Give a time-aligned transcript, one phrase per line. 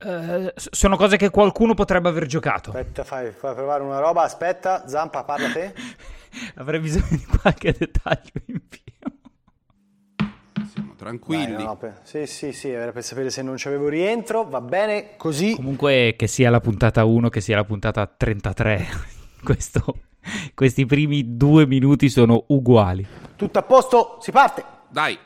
[0.00, 2.70] Uh, sono cose che qualcuno potrebbe aver giocato.
[2.70, 4.22] Aspetta, fai, fai provare una roba.
[4.22, 5.74] Aspetta, Zampa, parla te.
[6.56, 8.80] Avrei bisogno di qualche dettaglio in più.
[10.72, 11.54] Siamo tranquilli.
[11.54, 12.00] Dai, no, per...
[12.02, 14.44] Sì, sì, sì, era per sapere se non c'avevo rientro.
[14.44, 15.54] Va bene così.
[15.54, 18.86] Comunque, che sia la puntata 1, che sia la puntata 33.
[19.42, 20.00] Questo,
[20.54, 23.06] questi primi due minuti sono uguali.
[23.36, 24.64] Tutto a posto, si parte.
[24.88, 25.16] Dai.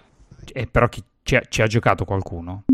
[0.53, 2.65] Eh, però chi, ci, ha, ci ha giocato qualcuno?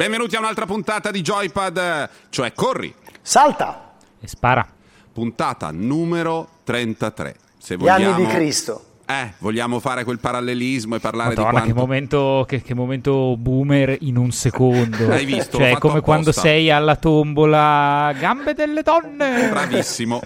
[0.00, 2.94] Benvenuti a un'altra puntata di Joypad, cioè corri.
[3.20, 3.96] Salta.
[4.18, 4.66] E spara.
[5.12, 7.36] Puntata numero 33.
[7.58, 8.14] Se Gli vogliamo...
[8.14, 8.84] anni di Cristo.
[9.04, 11.74] Eh, vogliamo fare quel parallelismo e parlare Madonna, di quanto...
[11.74, 15.12] che momento, che, che momento boomer in un secondo.
[15.12, 15.58] Hai visto?
[15.58, 16.48] Cioè, come quando apposta.
[16.48, 19.50] sei alla tombola gambe delle donne.
[19.50, 20.22] Bravissimo,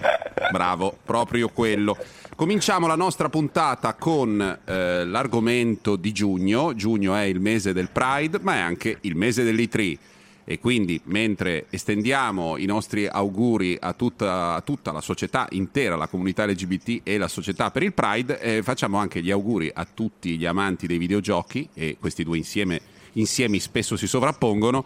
[0.51, 1.97] bravo, proprio quello.
[2.35, 6.75] Cominciamo la nostra puntata con eh, l'argomento di giugno.
[6.75, 9.97] Giugno è il mese del Pride, ma è anche il mese dell'E3.
[10.43, 16.09] E quindi, mentre estendiamo i nostri auguri a tutta, a tutta la società intera, la
[16.09, 20.37] comunità LGBT e la società per il Pride, eh, facciamo anche gli auguri a tutti
[20.37, 22.81] gli amanti dei videogiochi, e questi due insieme,
[23.13, 24.83] insiemi spesso si sovrappongono,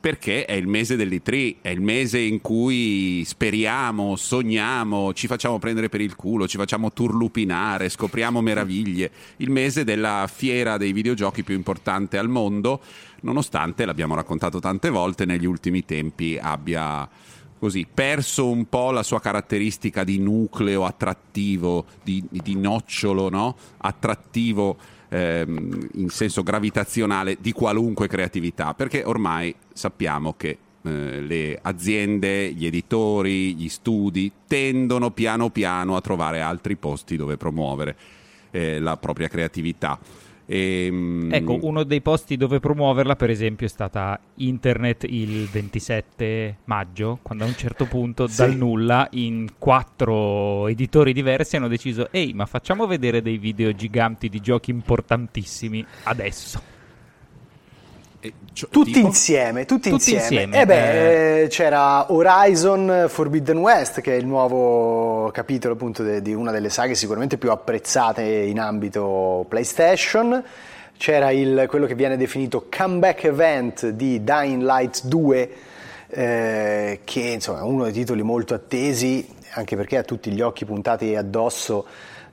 [0.00, 5.90] perché è il mese dell'E3, è il mese in cui speriamo, sogniamo, ci facciamo prendere
[5.90, 11.54] per il culo, ci facciamo turlupinare, scopriamo meraviglie, il mese della fiera dei videogiochi più
[11.54, 12.80] importante al mondo,
[13.20, 17.06] nonostante, l'abbiamo raccontato tante volte, negli ultimi tempi abbia
[17.58, 23.54] così perso un po' la sua caratteristica di nucleo attrattivo, di, di nocciolo no?
[23.76, 24.78] attrattivo
[25.10, 32.64] ehm, in senso gravitazionale di qualunque creatività, perché ormai sappiamo che eh, le aziende, gli
[32.64, 37.96] editori, gli studi tendono piano piano a trovare altri posti dove promuovere
[38.50, 39.98] eh, la propria creatività.
[40.52, 47.20] E, Ecco, uno dei posti dove promuoverla, per esempio, è stata internet il 27 maggio,
[47.22, 48.34] quando a un certo punto, Sì.
[48.34, 54.28] dal nulla, in quattro editori diversi hanno deciso: Ehi, ma facciamo vedere dei video giganti
[54.28, 56.60] di giochi importantissimi adesso.
[58.52, 59.06] Cioè, Tutti tipo?
[59.06, 60.42] insieme, tutti, Tutti insieme.
[60.44, 66.20] insieme, E beh, eh, c'era Horizon Forbidden West, che è il nuovo capitolo appunto de-
[66.20, 70.42] di una delle saghe sicuramente più apprezzate in ambito PlayStation.
[70.98, 75.50] C'era il- quello che viene definito comeback event di Dying Light 2,
[76.08, 80.64] eh, che insomma è uno dei titoli molto attesi, anche perché ha tutti gli occhi
[80.66, 81.86] puntati addosso.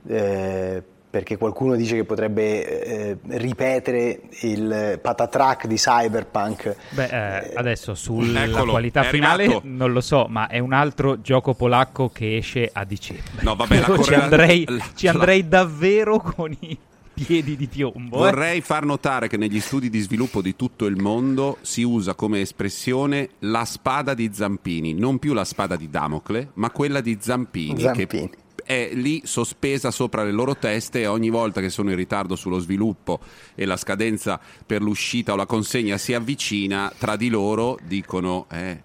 [0.08, 6.76] eh, perché qualcuno dice che potrebbe eh, ripetere il patatrack di Cyberpunk.
[6.90, 9.62] Beh, eh, adesso sulla Eccolo, qualità finale arrivato.
[9.64, 13.42] non lo so, ma è un altro gioco polacco che esce a dicembre.
[13.42, 16.78] No, vabbè, la Io ci correla- andrei, la- ci la- andrei davvero con i
[17.14, 18.16] piedi di piombo.
[18.16, 18.30] eh.
[18.30, 22.40] Vorrei far notare che negli studi di sviluppo di tutto il mondo si usa come
[22.42, 27.80] espressione la spada di Zampini, non più la spada di Damocle, ma quella di Zampini,
[27.80, 28.06] Zampini.
[28.06, 28.30] che
[28.68, 32.58] è lì sospesa sopra le loro teste e ogni volta che sono in ritardo sullo
[32.58, 33.18] sviluppo
[33.54, 38.82] e la scadenza per l'uscita o la consegna si avvicina, tra di loro dicono eh,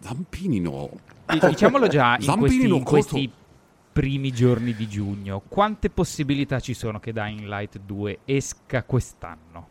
[0.00, 0.88] Zampini no.
[1.26, 3.30] Di- Diciamolo già in questi, in questi
[3.92, 9.68] primi giorni di giugno, quante possibilità ci sono che Dying Light 2 esca quest'anno?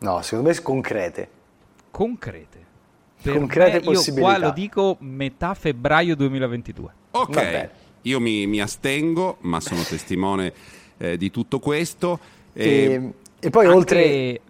[0.00, 1.28] No, secondo me concrete.
[1.90, 2.60] Concrete.
[3.22, 4.28] Per Concrete me, io possibilità.
[4.28, 6.92] qua lo dico metà febbraio 2022.
[7.12, 7.70] Ok, Va bene.
[8.02, 10.52] Io mi, mi astengo, ma sono testimone
[10.98, 12.18] eh, di tutto questo.
[12.52, 14.40] E, E- e poi Anche- oltre...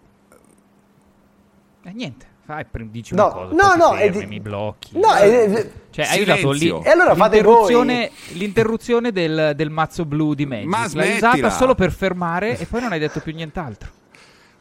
[1.84, 4.98] Eh, niente, fai, dici No, una cosa, no, no, fermi, di- mi blocchi.
[4.98, 6.68] No, è- Cioè, hai usato lì.
[6.68, 10.66] E allora l'interruzione, l'interruzione del, del mazzo blu di Magic.
[10.68, 13.90] Ma L'hai usata solo per fermare e poi non hai detto più nient'altro.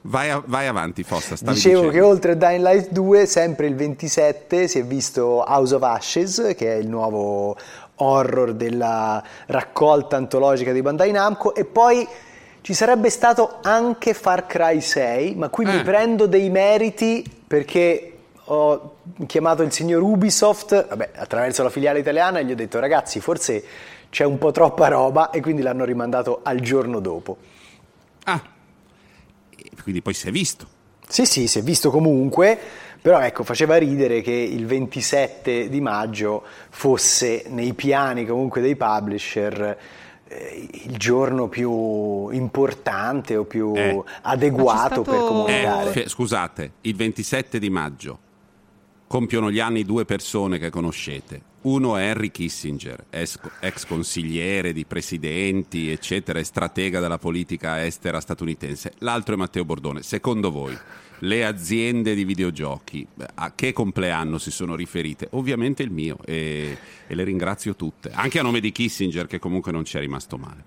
[0.01, 1.35] vai, a- vai avanti, Fossa.
[1.35, 1.89] Dicevo dicendo.
[1.91, 6.53] che oltre a Dying Light 2, sempre il 27 si è visto House of Ashes,
[6.57, 7.55] che è il nuovo
[8.01, 12.07] horror della raccolta antologica di Bandai Namco, e poi
[12.61, 15.83] ci sarebbe stato anche Far Cry 6, ma qui mi Eh.
[15.83, 18.07] prendo dei meriti perché
[18.45, 18.95] ho
[19.27, 23.63] chiamato il signor Ubisoft, vabbè, attraverso la filiale italiana, e gli ho detto ragazzi, forse
[24.09, 27.37] c'è un po' troppa roba, e quindi l'hanno rimandato al giorno dopo.
[28.25, 28.41] Ah,
[29.55, 30.67] E quindi poi si è visto.
[31.07, 32.57] Sì, sì, si è visto comunque,
[33.01, 39.77] però ecco, faceva ridere che il 27 di maggio fosse nei piani comunque dei publisher
[40.27, 44.01] eh, il giorno più importante o più Eh.
[44.21, 46.03] adeguato c'è per stato- comunicare.
[46.03, 48.19] Eh, scusate, il 27 di maggio.
[49.11, 51.41] Compiono gli anni due persone che conoscete.
[51.63, 58.93] Uno è Henry Kissinger, ex, consigliere di presidenti, eccetera, e stratega della politica estera statunitense.
[58.99, 60.01] L'altro è Matteo Bordone.
[60.01, 60.77] Secondo voi,
[61.19, 65.27] le aziende di videogiochi a che compleanno si sono riferite?
[65.31, 69.73] Ovviamente il mio e, e le ringrazio tutte, anche a nome di Kissinger che comunque
[69.73, 70.63] non ci è rimasto male.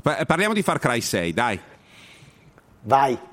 [0.00, 1.60] Parliamo di Far Cry 6, dai.
[2.84, 3.30] Vai.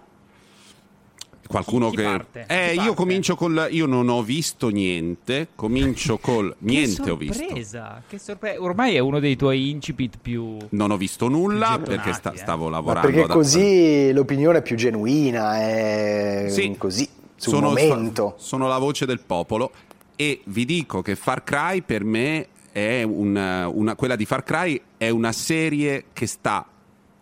[1.50, 2.04] Qualcuno chi che.
[2.04, 2.46] parte?
[2.48, 2.94] Chi Eh, io parte?
[2.96, 3.68] comincio col.
[3.72, 5.48] Io non ho visto niente.
[5.56, 6.56] Comincio col.
[6.60, 7.42] niente che ho visto.
[7.44, 8.62] sorpresa, Che sorpresa!
[8.62, 10.58] Ormai è uno dei tuoi incipit più...
[10.70, 12.38] Non ho visto nulla perché sta- eh.
[12.38, 13.08] stavo Ma lavorando.
[13.08, 16.76] perché ad- così l'opinione è più genuina, è Sì.
[16.78, 18.36] così, sul sono, momento.
[18.38, 19.72] sono la voce del popolo
[20.16, 24.80] e vi dico che Far Cry per me è una, una- quella di Far Cry
[24.98, 26.64] è una serie che sta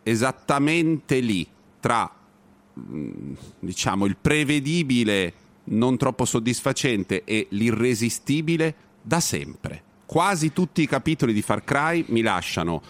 [0.03, 1.47] esattamente lì
[1.79, 2.09] tra
[3.59, 5.33] diciamo il prevedibile
[5.65, 9.83] non troppo soddisfacente e l'irresistibile da sempre.
[10.05, 12.81] Quasi tutti i capitoli di Far Cry mi lasciano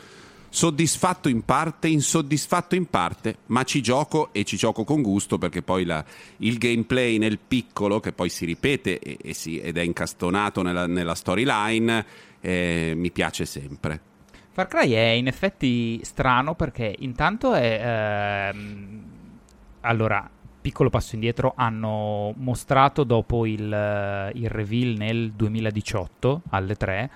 [0.50, 5.62] soddisfatto in parte, insoddisfatto in parte, ma ci gioco e ci gioco con gusto perché
[5.62, 6.04] poi la-
[6.38, 10.88] il gameplay nel piccolo, che poi si ripete e- e si- ed è incastonato nella,
[10.88, 12.06] nella storyline,
[12.40, 14.00] eh, mi piace sempre.
[14.52, 18.50] Far Cry è in effetti strano perché intanto è...
[18.54, 19.16] ehm,
[19.88, 20.30] allora,
[20.62, 27.10] piccolo passo indietro, hanno mostrato dopo il, eh, il reveal nel 2018 alle 3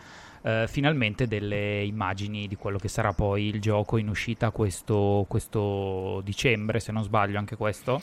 [0.43, 6.21] eh, finalmente delle immagini di quello che sarà poi il gioco in uscita questo, questo
[6.23, 7.99] dicembre, se non sbaglio anche questo.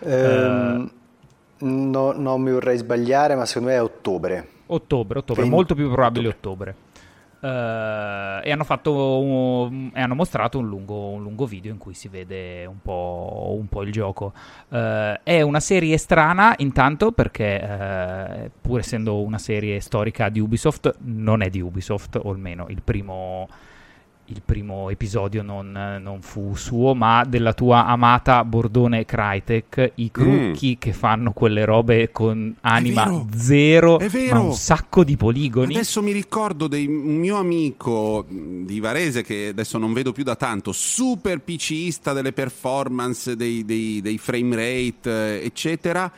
[0.00, 0.90] Ehm,
[1.58, 4.48] no- non mi vorrei sbagliare, ma secondo me è ottobre.
[4.66, 6.76] Ottobre, ottobre, Quindi- molto più probabile ottobre.
[7.44, 11.92] Eh, e hanno fatto un- e hanno mostrato un lungo, un lungo video in cui
[11.92, 14.32] si vede un po', un po' il gioco.
[14.70, 20.94] Eh, è una serie strana intanto perché eh, pur essendo una serie storica di Ubisoft
[21.00, 23.46] non è di Ubisoft o almeno il primo,
[24.26, 30.78] il primo episodio non, non fu suo ma della tua amata Bordone Crytek i crucchi
[30.78, 34.34] che fanno quelle robe con anima vero, zero è vero.
[34.34, 39.48] ma un sacco di poligoni Adesso mi ricordo di un mio amico di Varese che
[39.48, 45.42] adesso non vedo più da tanto, super PCista delle performance, dei, dei- dei frame rate,
[45.42, 46.10] eccetera.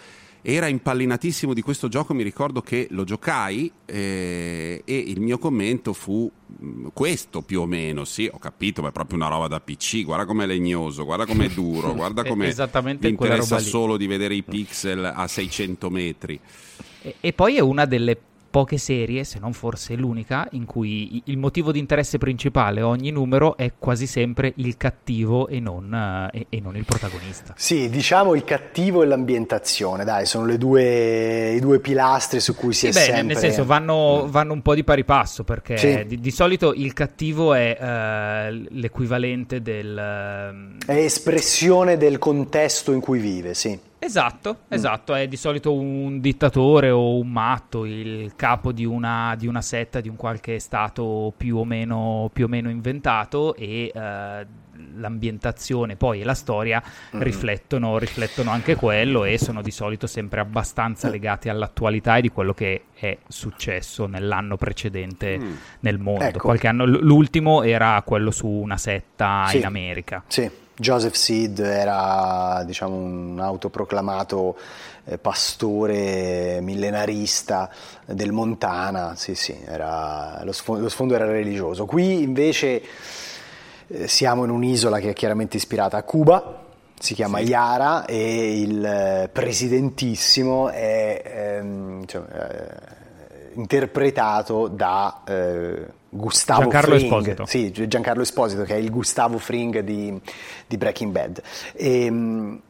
[0.48, 5.92] Era impallinatissimo di questo gioco, mi ricordo che lo giocai eh, e il mio commento
[5.92, 9.58] fu mh, questo più o meno, sì, ho capito, ma è proprio una roba da
[9.58, 14.06] PC, guarda com'è legnoso, guarda com'è duro, guarda È come esattamente quella interessa solo di
[14.06, 16.38] vedere i pixel a 600 metri.
[17.02, 18.16] E, e poi è una delle
[18.56, 23.54] poche serie, se non forse l'unica, in cui il motivo di interesse principale ogni numero
[23.54, 25.92] è quasi sempre il cattivo e non,
[26.32, 27.52] eh, e- e non il protagonista.
[27.54, 32.72] Sì, diciamo il cattivo e l'ambientazione, dai, sono le due, i due pilastri su cui
[32.72, 33.22] si Sì, è beh, sempre...
[33.24, 36.06] nel senso vanno, vanno un po' di pari passo perché Sì.
[36.06, 39.98] di, di solito il cattivo è eh, l'equivalente del...
[39.98, 43.78] ehm, È espressione del contesto in cui vive, sì.
[44.06, 49.48] Esatto, esatto, è di solito un dittatore o un matto, il capo di una, di
[49.48, 54.46] una setta di un qualche stato più o meno, più o meno inventato e eh,
[54.94, 56.80] l'ambientazione poi e la storia
[57.12, 62.54] riflettono, riflettono anche quello e sono di solito sempre abbastanza legati all'attualità e di quello
[62.54, 65.52] che è successo nell'anno precedente Mm.
[65.80, 66.24] nel mondo.
[66.24, 66.38] Ecco.
[66.38, 69.56] Qualche anno, l'ultimo era quello su una setta Sì.
[69.58, 70.22] in America.
[70.28, 70.48] Sì,
[70.78, 74.56] Joseph Seed era diciamo, un autoproclamato
[75.04, 77.70] eh, pastore millenarista
[78.04, 81.86] del Montana, sì sì, era- lo, sfondo, lo sfondo era religioso.
[81.86, 82.82] Qui invece
[83.88, 86.64] eh, siamo in un'isola che è chiaramente ispirata a Cuba,
[86.98, 91.22] si chiama Yara e il eh, presidentissimo è
[91.58, 92.94] ehm, diciamo, eh,
[93.54, 97.04] interpretato da eh, Gustavo Giancarlo Fring.
[97.04, 97.46] Esposito.
[97.46, 100.18] Sì, Giancarlo Esposito che è il Gustavo Fring di,
[100.66, 101.42] di Breaking Bad.
[101.74, 102.60] Ehm,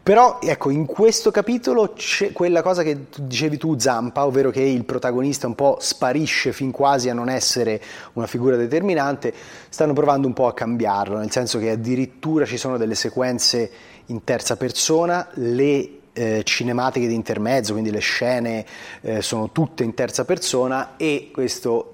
[0.00, 4.84] però ecco, in questo capitolo c'è quella cosa che dicevi tu Zampa, ovvero che il
[4.84, 7.82] protagonista un po' sparisce fin quasi a non essere
[8.12, 9.34] una figura determinante,
[9.68, 13.70] stanno provando un po' a cambiarlo, nel senso che addirittura ci sono delle sequenze
[14.06, 18.64] in terza persona, le eh, cinematiche di intermezzo, quindi le scene
[19.00, 21.92] eh, sono tutte in terza persona e questo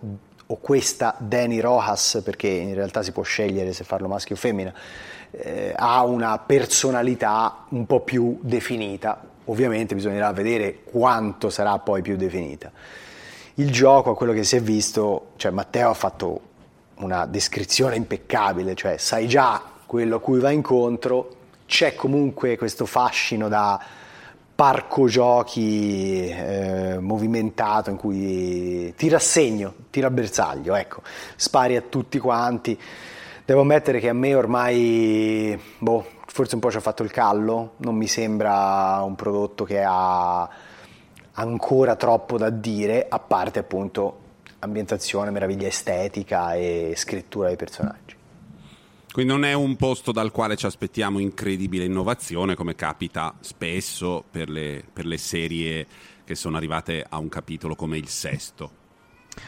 [0.50, 4.72] o questa Danny Rojas, perché in realtà si può scegliere se farlo maschio o femmina,
[5.30, 9.22] eh, ha una personalità un po' più definita.
[9.44, 12.70] Ovviamente bisognerà vedere quanto sarà poi più definita.
[13.54, 16.40] Il gioco, a quello che si è visto, cioè Matteo ha fatto
[16.96, 21.36] una descrizione impeccabile, cioè sai già quello a cui va incontro,
[21.66, 23.80] c'è comunque questo fascino da
[24.58, 31.02] parco giochi eh, movimentato in cui ti rassegno, ti rabbersaglio, ecco,
[31.36, 32.76] spari a tutti quanti.
[33.44, 37.74] Devo ammettere che a me ormai, boh, forse un po' ci ha fatto il callo,
[37.76, 40.48] non mi sembra un prodotto che ha
[41.34, 44.18] ancora troppo da dire, a parte appunto
[44.58, 48.17] ambientazione, meraviglia estetica e scrittura dei personaggi.
[49.10, 54.48] Quindi non è un posto dal quale ci aspettiamo incredibile innovazione, come capita spesso per
[54.48, 55.86] le, per le serie
[56.24, 58.77] che sono arrivate a un capitolo come il sesto.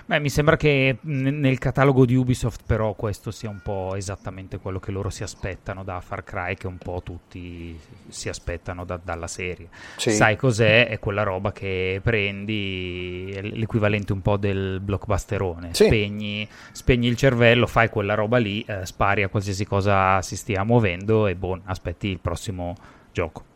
[0.06, 4.80] Beh, mi sembra che nel catalogo di Ubisoft però questo sia un po' esattamente quello
[4.80, 7.78] che loro si aspettano da Far Cry, che un po' tutti
[8.08, 9.68] si aspettano da, dalla serie.
[9.96, 10.10] Sì.
[10.10, 10.88] Sai cos'è?
[10.88, 15.74] È quella roba che prendi, l'equivalente un po' del blockbusterone.
[15.74, 15.86] Sì.
[15.86, 20.64] Spegni, spegni, il cervello, fai quella roba lì, eh, spari a qualsiasi cosa si stia
[20.64, 22.74] muovendo e boh, aspetti il prossimo
[23.12, 23.49] gioco.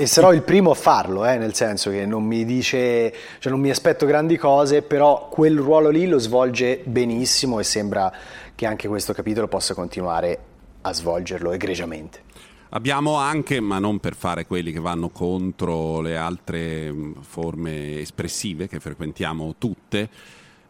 [0.00, 3.60] E sarò il primo a farlo, eh, nel senso che non mi dice, cioè non
[3.60, 8.12] mi aspetto grandi cose, però quel ruolo lì lo svolge benissimo e sembra
[8.54, 10.38] che anche questo capitolo possa continuare
[10.82, 12.20] a svolgerlo egregiamente.
[12.68, 18.68] Abbiamo anche, ma non per fare quelli che vanno contro le altre mm, forme espressive
[18.68, 20.08] che frequentiamo tutte,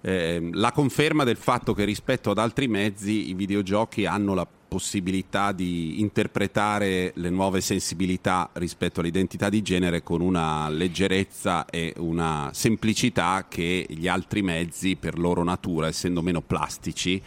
[0.01, 5.53] eh, la conferma del fatto che rispetto ad altri mezzi i videogiochi hanno la possibilità
[5.53, 13.47] di interpretare le nuove sensibilità rispetto all'identità di genere con una leggerezza e una semplicità
[13.49, 17.21] che gli altri mezzi per loro natura, essendo meno plastici,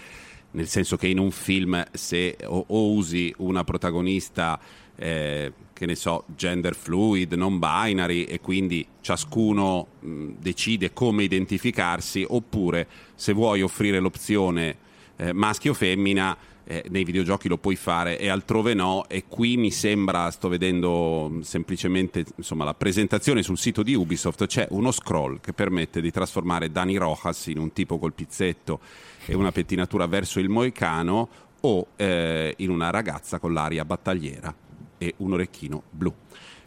[0.51, 4.59] nel senso che in un film se o, o usi una protagonista
[4.95, 12.23] eh, che ne so, gender fluid, non binary e quindi ciascuno mh, decide come identificarsi
[12.27, 14.89] oppure se vuoi offrire l'opzione
[15.21, 19.55] eh, maschio o femmina eh, nei videogiochi lo puoi fare e altrove no e qui
[19.55, 24.91] mi sembra, sto vedendo mm, semplicemente insomma, la presentazione sul sito di Ubisoft, c'è uno
[24.91, 28.79] scroll che permette di trasformare Dani Rojas in un tipo col pizzetto
[29.25, 31.29] e una pettinatura verso il moicano
[31.61, 34.53] o eh, in una ragazza con l'aria battagliera
[34.97, 36.11] e un orecchino blu.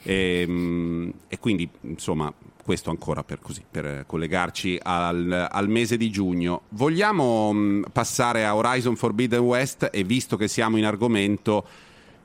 [0.02, 2.32] E, ehm, e quindi insomma
[2.64, 6.62] questo ancora per, così, per collegarci al, al, mese di giugno.
[6.70, 11.64] Vogliamo mh, mm, passare a Horizon Forbidden West e visto che siamo in argomento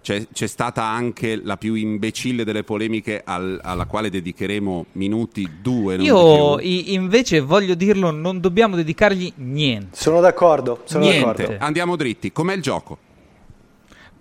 [0.02, 5.96] c'è, c'è stata anche la più imbecille delle polemiche al, alla quale dedicheremo minuti due.
[5.96, 9.98] Io i, invece voglio dirlo, non dobbiamo dedicargli niente.
[9.98, 10.82] Sono d'accordo.
[10.86, 11.44] Sono niente.
[11.44, 11.64] d'accordo.
[11.66, 12.32] Andiamo dritti.
[12.32, 12.98] Com'è il gioco?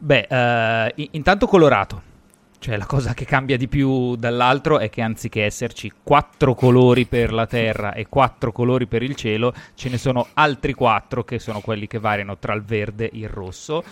[0.01, 0.27] Beh,
[0.97, 2.08] uh, intanto colorato
[2.59, 7.33] cioè la cosa che cambia di più dall'altro è che anziché esserci quattro colori per
[7.33, 11.61] la terra e quattro colori per il cielo, ce ne sono altri quattro che sono
[11.61, 13.85] quelli che variano tra il verde e il rosso.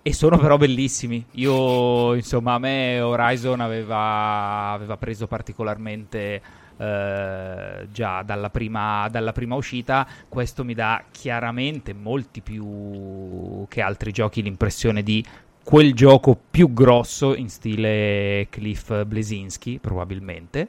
[0.00, 1.22] E sono però bellissimi.
[1.32, 6.40] Io, insomma, a me Horizon aveva, aveva preso particolarmente
[6.78, 10.06] eh, già dalla prima, dalla prima uscita.
[10.28, 15.22] Questo mi dà chiaramente molti più che altri giochi l'impressione di
[15.68, 20.66] quel gioco più grosso in stile Cliff Blesinski, probabilmente.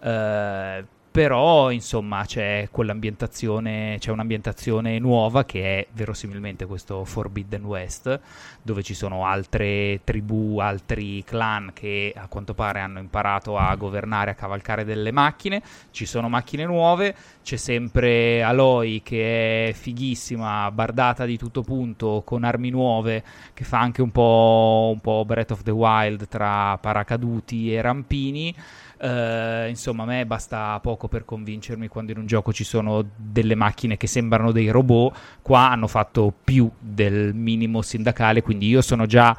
[0.00, 8.18] Uh, però insomma c'è quell'ambientazione, c'è un'ambientazione nuova che è verosimilmente questo Forbidden West,
[8.62, 14.30] dove ci sono altre tribù, altri clan che a quanto pare hanno imparato a governare,
[14.30, 21.26] a cavalcare delle macchine, ci sono macchine nuove, c'è sempre Aloy che è fighissima, bardata
[21.26, 25.62] di tutto punto, con armi nuove, che fa anche un po', un po' Breath of
[25.62, 28.54] the Wild tra paracaduti e rampini.
[29.02, 33.56] Uh, insomma, a me basta poco per convincermi quando in un gioco ci sono delle
[33.56, 35.40] macchine che sembrano dei robot.
[35.42, 39.36] Qua hanno fatto più del minimo sindacale, quindi io sono già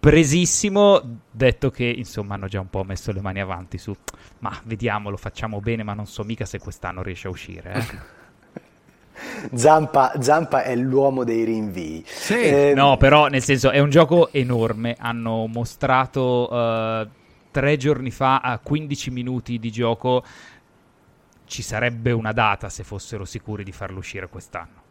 [0.00, 1.00] presissimo,
[1.30, 3.94] detto che insomma hanno già un po' messo le mani avanti su
[4.40, 7.72] ma vediamo, lo facciamo bene, ma non so mica se quest'anno riesce a uscire.
[7.72, 8.16] Eh.
[9.54, 12.04] Zampa, Zampa, è l'uomo dei rinvii.
[12.06, 12.34] Sì.
[12.34, 14.96] Eh, no, però nel senso è un gioco enorme.
[14.98, 17.08] Hanno mostrato uh,
[17.50, 20.24] tre giorni fa a 15 minuti di gioco
[21.46, 24.86] ci sarebbe una data se fossero sicuri di farlo uscire quest'anno.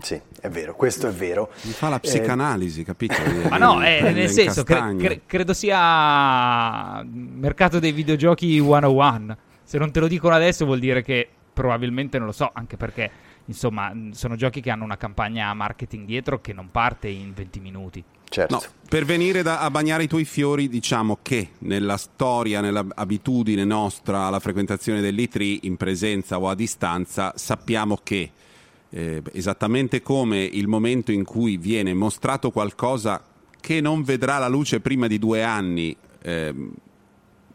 [0.00, 1.50] Sì, è vero, questo è vero.
[1.62, 2.84] Mi fa la psicanalisi, eh...
[2.84, 3.14] capito?
[3.50, 9.36] Ma no, eh, nel senso, cre- cre- credo sia mercato dei videogiochi 101.
[9.64, 13.10] Se non te lo dicono adesso vuol dire che probabilmente non lo so, anche perché
[13.46, 18.04] insomma sono giochi che hanno una campagna marketing dietro che non parte in 20 minuti.
[18.28, 18.54] Certo.
[18.54, 24.24] No, per venire da, a bagnare i tuoi fiori, diciamo che nella storia, nell'abitudine nostra
[24.24, 28.30] alla frequentazione dell'E3, in presenza o a distanza, sappiamo che
[28.90, 33.22] eh, esattamente come il momento in cui viene mostrato qualcosa
[33.60, 36.54] che non vedrà la luce prima di due anni, eh,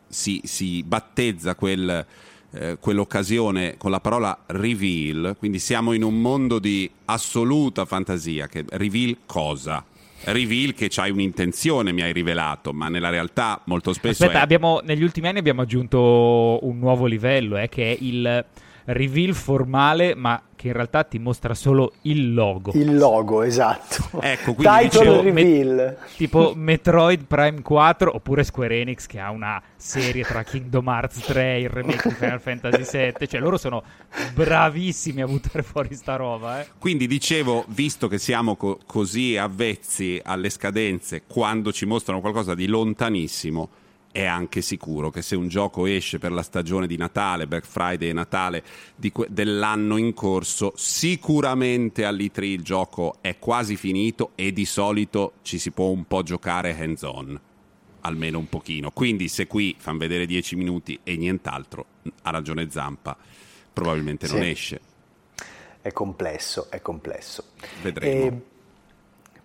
[0.08, 2.06] si, si battezza quel,
[2.52, 8.48] eh, quell'occasione con la parola reveal, quindi siamo in un mondo di assoluta fantasia.
[8.48, 9.84] Che reveal cosa?
[10.26, 14.24] Reveal che c'hai un'intenzione, mi hai rivelato, ma nella realtà molto spesso.
[14.24, 14.44] Aspetta, è...
[14.44, 18.46] abbiamo, negli ultimi anni abbiamo aggiunto un nuovo livello, eh, che è il
[18.86, 22.72] reveal formale, ma che in realtà ti mostra solo il logo.
[22.74, 24.22] Il logo, esatto.
[24.22, 25.76] Ecco, quindi Title dicevo, reveal.
[25.76, 31.20] Me- tipo Metroid Prime 4 oppure Square Enix che ha una serie tra Kingdom Hearts
[31.20, 33.84] 3 e il remake di Final Fantasy 7, cioè loro sono
[34.34, 36.68] bravissimi a buttare fuori sta roba, eh.
[36.80, 42.68] Quindi dicevo, visto che siamo co- così avvezzi alle scadenze quando ci mostrano qualcosa di
[42.68, 43.70] lontanissimo,
[44.14, 48.10] è anche sicuro che se un gioco esce per la stagione di Natale, Black Friday
[48.10, 48.64] e Natale
[49.12, 55.58] que- dell'anno in corso, sicuramente all'E3 il gioco è quasi finito e di solito ci
[55.58, 57.42] si può un po' giocare hands on,
[58.02, 58.92] almeno un pochino.
[58.92, 61.86] Quindi se qui fanno vedere 10 minuti e nient'altro,
[62.22, 63.18] ha ragione Zampa,
[63.74, 64.34] probabilmente sì.
[64.34, 64.82] non esce.
[65.82, 67.46] È complesso, è complesso.
[67.82, 68.26] Vedremo.
[68.28, 68.42] E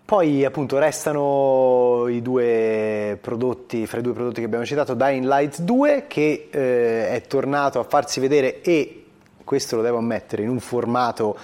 [0.09, 5.61] poi appunto restano i due prodotti, fra i due prodotti che abbiamo citato, Dying Light
[5.61, 9.03] 2 che eh, è tornato a farsi vedere e
[9.43, 11.37] questo lo devo ammettere in un formato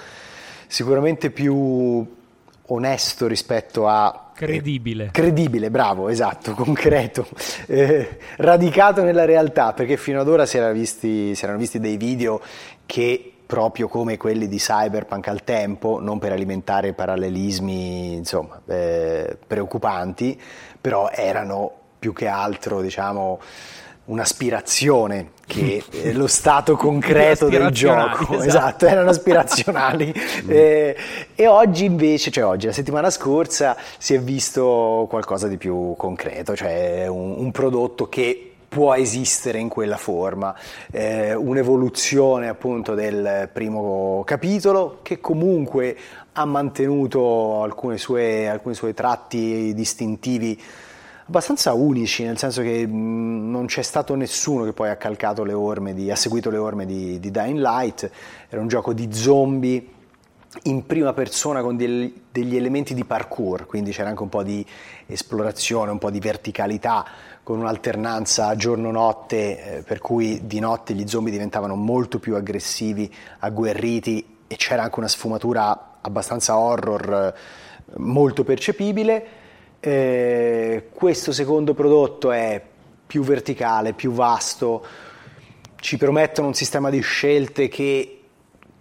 [0.66, 2.04] sicuramente più
[2.66, 5.06] onesto rispetto a Credibile.
[5.06, 7.28] Eh, credibile, bravo, esatto, concreto,
[7.68, 12.42] eh, radicato nella realtà, perché fino ad ora si, visti, si erano visti dei video
[12.88, 20.40] che proprio come quelli di Cyberpunk al tempo, non per alimentare parallelismi insomma, eh, preoccupanti,
[20.80, 23.40] però erano più che altro diciamo,
[24.06, 30.14] un'aspirazione che è lo stato concreto del gioco, esatto, esatto erano aspirazionali.
[30.48, 30.96] Eh,
[31.34, 36.56] e oggi invece, cioè oggi, la settimana scorsa si è visto qualcosa di più concreto,
[36.56, 40.54] cioè un, un prodotto che può esistere in quella forma,
[40.92, 45.96] eh, un'evoluzione appunto del primo capitolo che comunque
[46.34, 47.66] ha mantenuto
[47.96, 50.62] suoi, alcuni suoi tratti distintivi
[51.26, 55.54] abbastanza unici, nel senso che mh, non c'è stato nessuno che poi ha calcato le
[55.54, 58.12] orme di, ha seguito le orme di, di Dying Light,
[58.50, 59.88] era un gioco di zombie
[60.64, 64.66] in prima persona con del, degli elementi di parkour, quindi c'era anche un po' di
[65.06, 67.06] esplorazione, un po' di verticalità,
[67.46, 69.36] con un'alternanza giorno-notte,
[69.78, 74.98] eh, per cui di notte gli zombie diventavano molto più aggressivi, agguerriti e c'era anche
[74.98, 79.28] una sfumatura abbastanza horror eh, molto percepibile.
[79.80, 82.60] Eh, questo secondo prodotto è
[83.06, 84.84] più verticale, più vasto,
[85.76, 88.22] ci promettono un sistema di scelte che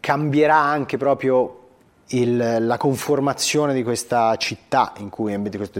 [0.00, 1.63] cambierà anche proprio
[2.08, 5.32] il, la conformazione di questa città cui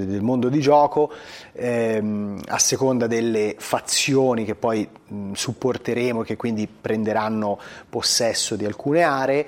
[0.07, 1.13] del mondo di gioco
[1.53, 7.59] ehm, a seconda delle fazioni che poi mh, supporteremo e che quindi prenderanno
[7.89, 9.47] possesso di alcune aree.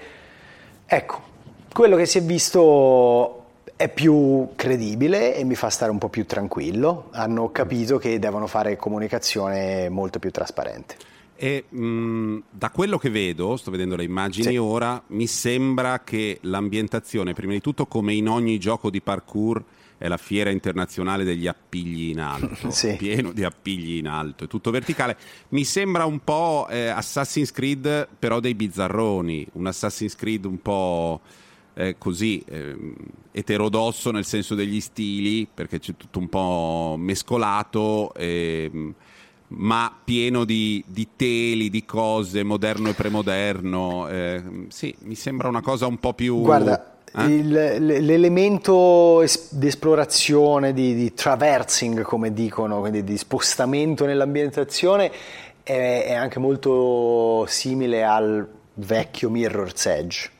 [0.84, 1.34] Ecco
[1.72, 3.44] quello che si è visto
[3.76, 7.08] è più credibile e mi fa stare un po' più tranquillo.
[7.12, 13.56] Hanno capito che devono fare comunicazione molto più trasparente e mh, da quello che vedo,
[13.56, 14.56] sto vedendo le immagini sì.
[14.56, 19.62] ora, mi sembra che l'ambientazione, prima di tutto come in ogni gioco di parkour,
[19.98, 22.96] è la fiera internazionale degli appigli in alto, sì.
[22.96, 25.16] pieno di appigli in alto, è tutto verticale.
[25.50, 31.20] Mi sembra un po' eh, Assassin's Creed, però dei bizzarroni, un Assassin's Creed un po'
[31.74, 32.74] eh, così eh,
[33.32, 38.14] eterodosso nel senso degli stili, perché c'è tutto un po' mescolato.
[38.14, 38.94] E,
[39.48, 44.08] ma pieno di, di, teli, di cose, moderno e premoderno.
[44.08, 46.40] Eh, sì, mi sembra una cosa un po' più...
[46.40, 47.24] Guarda, eh?
[47.24, 47.50] Il,
[48.04, 55.10] l'elemento di esplorazione, di, di, traversing, come dicono, quindi di spostamento nell'ambientazione,
[55.62, 60.30] è, è anche molto simile al vecchio Mirror's Edge.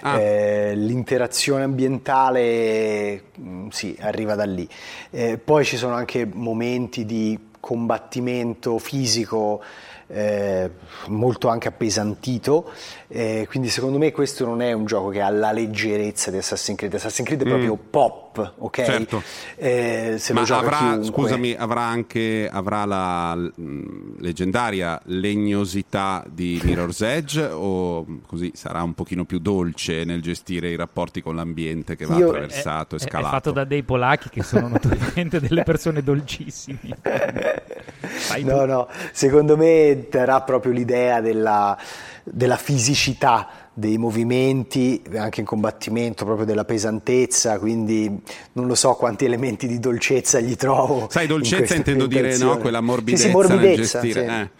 [0.00, 0.18] Ah.
[0.18, 4.68] Eh, l'interazione ambientale mm, sì, arriva da lì.
[5.10, 9.62] Eh, poi ci sono anche momenti di combattimento fisico
[10.08, 10.68] eh,
[11.06, 12.72] molto anche appesantito,
[13.14, 16.78] eh, quindi secondo me questo non è un gioco che ha la leggerezza di Assassin's
[16.78, 17.90] Creed, Assassin's Creed è proprio mm.
[17.90, 18.84] pop, ok?
[18.84, 19.22] Certo.
[19.56, 27.42] Eh, se Ma avrà, scusami, avrà anche avrà la mh, leggendaria legnosità di Mirror's Edge
[27.42, 32.16] o così sarà un pochino più dolce nel gestire i rapporti con l'ambiente che va
[32.16, 33.28] Io, attraversato è, e scalato?
[33.28, 36.96] È fatto da dei polacchi che sono notoriamente delle persone dolcissime.
[38.40, 41.76] no, no, secondo me darà proprio l'idea della,
[42.24, 48.20] della fisicità dei movimenti, anche in combattimento, proprio della pesantezza, quindi
[48.52, 51.08] non lo so quanti elementi di dolcezza gli trovo.
[51.10, 54.26] Sai, dolcezza in intendo dire no, quella morbidezza, sì, sì, morbidezza nel gestire.
[54.26, 54.34] Sì.
[54.34, 54.50] Eh,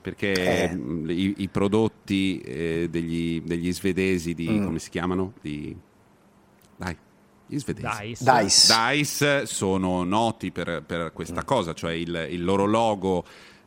[0.00, 0.76] perché eh.
[1.12, 4.64] i, i, prodotti eh, degli, degli, svedesi di, mm.
[4.64, 5.32] come si chiamano?
[5.40, 5.74] Di...
[6.76, 6.96] Dai.
[7.46, 8.08] Gli svedesi.
[8.08, 8.42] Dice.
[8.42, 8.96] Dice.
[8.96, 11.46] Dice sono noti per, per questa mm.
[11.46, 13.24] cosa, cioè il, il loro logo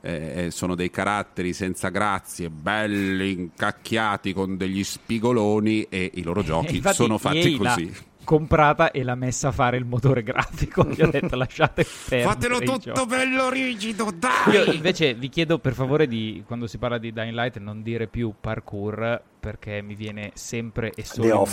[0.07, 6.43] eh, eh, sono dei caratteri senza grazie, belli incacchiati con degli spigoloni e i loro
[6.43, 7.93] giochi sono fatti così
[8.23, 10.85] comprata e l'ha messa a fare il motore grafico.
[10.85, 12.29] Gli ho detto lasciate perdere.
[12.29, 14.53] Fatelo tutto bello rigido, dai!
[14.53, 18.07] Io invece vi chiedo per favore di, quando si parla di Dying Light, non dire
[18.07, 21.47] più parkour perché mi viene sempre e solo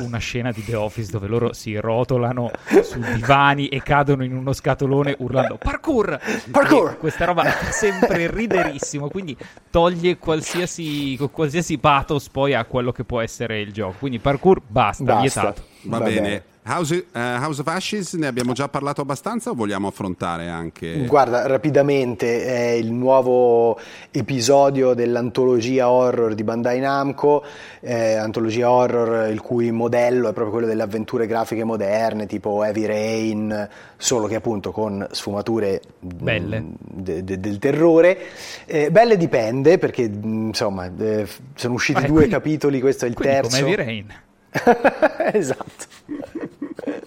[0.00, 2.50] una scena di The Office dove loro si rotolano
[2.82, 6.18] su divani e cadono in uno scatolone urlando parkour!
[6.50, 6.90] Parkour!
[6.90, 9.36] E questa roba è sempre riderissimo, quindi
[9.70, 13.94] toglie qualsiasi, qualsiasi pathos poi a quello che può essere il gioco.
[14.00, 15.20] Quindi parkour basta, basta.
[15.20, 15.64] vietato.
[15.82, 16.20] Va, Va bene.
[16.20, 16.44] bene.
[16.68, 21.04] House, uh, House, of Ashes ne abbiamo già parlato abbastanza o vogliamo affrontare anche...
[21.06, 23.78] Guarda, rapidamente è il nuovo
[24.10, 27.44] episodio dell'antologia horror di Bandai Namco,
[27.80, 32.84] eh, antologia horror il cui modello è proprio quello delle avventure grafiche moderne tipo Heavy
[32.84, 38.18] Rain, solo che appunto con sfumature belle de, de, del terrore.
[38.64, 43.14] Eh, belle dipende perché insomma eh, sono usciti ah, due quindi, capitoli, questo è il
[43.14, 43.60] terzo.
[43.60, 44.24] Come Heavy Rain.
[45.32, 45.86] esatto.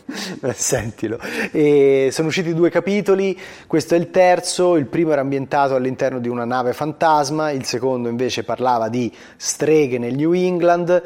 [0.54, 1.20] Sentilo.
[1.52, 6.28] E sono usciti due capitoli, questo è il terzo, il primo era ambientato all'interno di
[6.28, 11.04] una nave fantasma, il secondo invece parlava di streghe nel New England.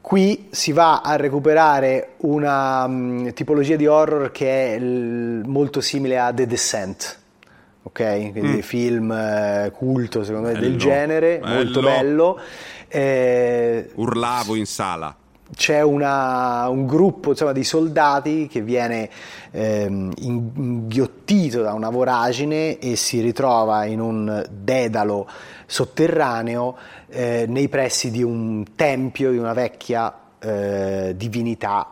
[0.00, 6.18] Qui si va a recuperare una um, tipologia di horror che è l- molto simile
[6.18, 7.18] a The Descent.
[7.82, 8.30] Ok?
[8.32, 8.60] Quindi mm.
[8.60, 11.54] film eh, culto secondo me del genere, bello.
[11.54, 12.40] molto bello.
[12.88, 15.14] Eh, Urlavo in sala
[15.54, 19.08] c'è una, un gruppo insomma, di soldati che viene
[19.50, 25.28] ehm, inghiottito da una voragine e si ritrova in un dedalo
[25.66, 26.76] sotterraneo
[27.08, 31.86] eh, nei pressi di un tempio di una vecchia eh, divinità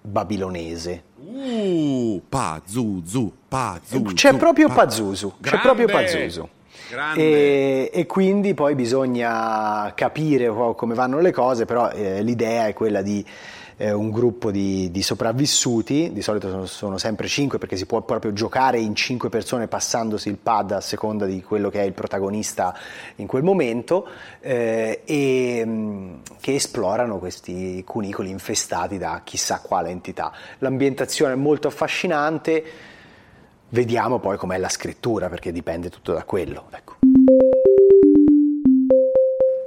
[0.00, 1.02] babilonese.
[1.18, 4.14] Uh, Pazuzu, Pazuzu.
[4.14, 6.48] C'è proprio Pazuzu, c'è proprio Pazuzu.
[7.20, 13.02] E, e, quindi poi bisogna capire come vanno le cose, però eh, l'idea è quella
[13.02, 13.24] di
[13.78, 18.00] eh, un gruppo di, di, sopravvissuti, di solito sono, sono, sempre cinque perché si può
[18.02, 21.92] proprio giocare in cinque persone passandosi il pad a seconda di quello che è il
[21.92, 22.74] protagonista
[23.16, 24.06] in quel momento,
[24.40, 30.32] eh, e mm, che esplorano questi cunicoli infestati da chissà quale entità.
[30.58, 32.94] L'ambientazione è molto affascinante
[33.68, 36.68] Vediamo poi com'è la scrittura, perché dipende tutto da quello.
[36.70, 36.96] Ecco.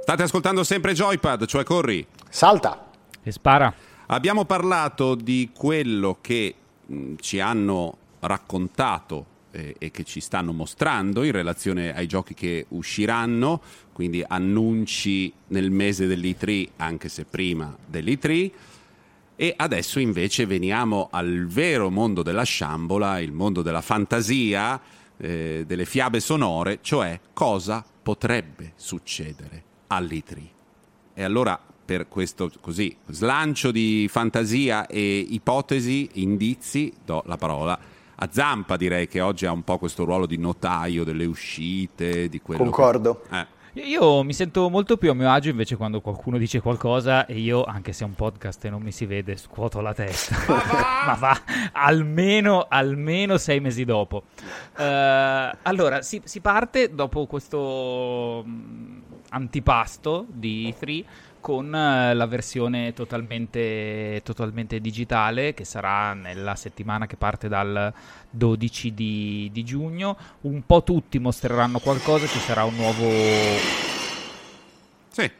[0.02, 2.06] State ascoltando sempre Joypad, cioè corri.
[2.28, 2.90] Salta.
[3.22, 3.72] E spara.
[4.06, 6.54] Abbiamo parlato di quello che
[6.86, 12.64] mh, ci hanno raccontato eh, e che ci stanno mostrando in relazione ai giochi che
[12.70, 13.60] usciranno,
[13.92, 18.50] quindi annunci nel mese dell'E3, anche se prima dell'E3
[19.40, 24.78] e adesso invece veniamo al vero mondo della sciambola, il mondo della fantasia,
[25.16, 30.46] eh, delle fiabe sonore, cioè cosa potrebbe succedere all'Itri.
[31.14, 37.78] E allora per questo così slancio di fantasia e ipotesi, indizi, do la parola
[38.22, 42.42] a Zampa direi che oggi ha un po' questo ruolo di notaio delle uscite, di
[42.42, 43.22] quello Concordo.
[43.26, 43.38] Che...
[43.40, 43.46] Eh.
[43.74, 47.62] Io mi sento molto più a mio agio invece quando qualcuno dice qualcosa e io,
[47.62, 50.36] anche se è un podcast e non mi si vede, scuoto la testa.
[51.06, 51.40] Ma va,
[51.72, 54.24] almeno, almeno sei mesi dopo.
[54.76, 61.04] Uh, allora, si, si, parte dopo questo um, antipasto di 3
[61.40, 67.92] con eh, la versione totalmente, totalmente, digitale che sarà nella settimana che parte dal
[68.30, 70.16] 12 di, di, giugno.
[70.42, 73.08] Un po' tutti mostreranno qualcosa, ci sarà un nuovo...
[75.08, 75.30] Sì.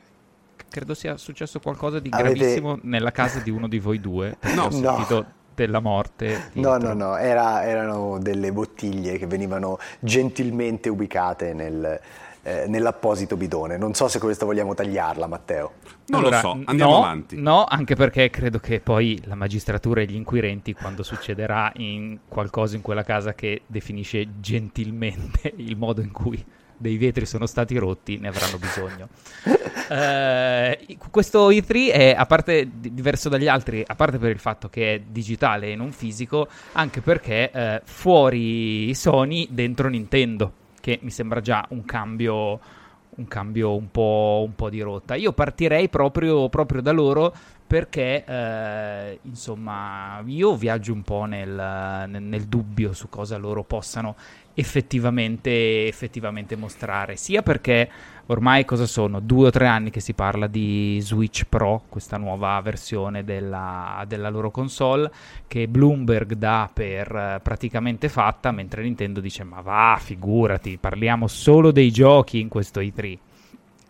[0.69, 2.35] Credo sia successo qualcosa di Avete...
[2.35, 4.37] gravissimo nella casa di uno di voi due.
[4.55, 5.15] No, ho sentito...
[5.15, 6.53] No della morte.
[6.55, 12.01] No, no, no, Era, erano delle bottiglie che venivano gentilmente ubicate nel,
[12.43, 13.77] eh, nell'apposito bidone.
[13.77, 15.73] Non so se questa vogliamo tagliarla, Matteo.
[16.07, 17.41] Non allora, lo so, andiamo no, avanti.
[17.41, 22.77] No, anche perché credo che poi la magistratura e gli inquirenti, quando succederà in qualcosa
[22.77, 26.45] in quella casa che definisce gentilmente il modo in cui
[26.77, 29.09] dei vetri sono stati rotti, ne avranno bisogno.
[29.45, 34.95] uh, questo E3 è, a parte diverso dagli altri, a parte per il fatto che
[34.95, 41.41] è digitale e non fisico, anche perché uh, fuori Sony, dentro Nintendo che mi sembra
[41.41, 42.61] già un cambio
[43.13, 45.15] un cambio un po', un po', di rotta.
[45.15, 47.35] Io partirei proprio, proprio da loro
[47.67, 51.51] perché eh, insomma io viaggio un po' nel,
[52.09, 54.17] nel, nel, dubbio su cosa loro possano
[54.55, 57.89] effettivamente, effettivamente mostrare, sia perché
[58.27, 59.21] ormai cosa sono?
[59.21, 64.29] Due o tre anni che si parla di Switch Pro, questa nuova versione della, della
[64.29, 65.11] loro console,
[65.47, 71.71] che Bloomberg dà per eh, praticamente fatta, mentre Nintendo dice ma va, figurati, parliamo solo
[71.71, 73.19] dei giochi in questo E3.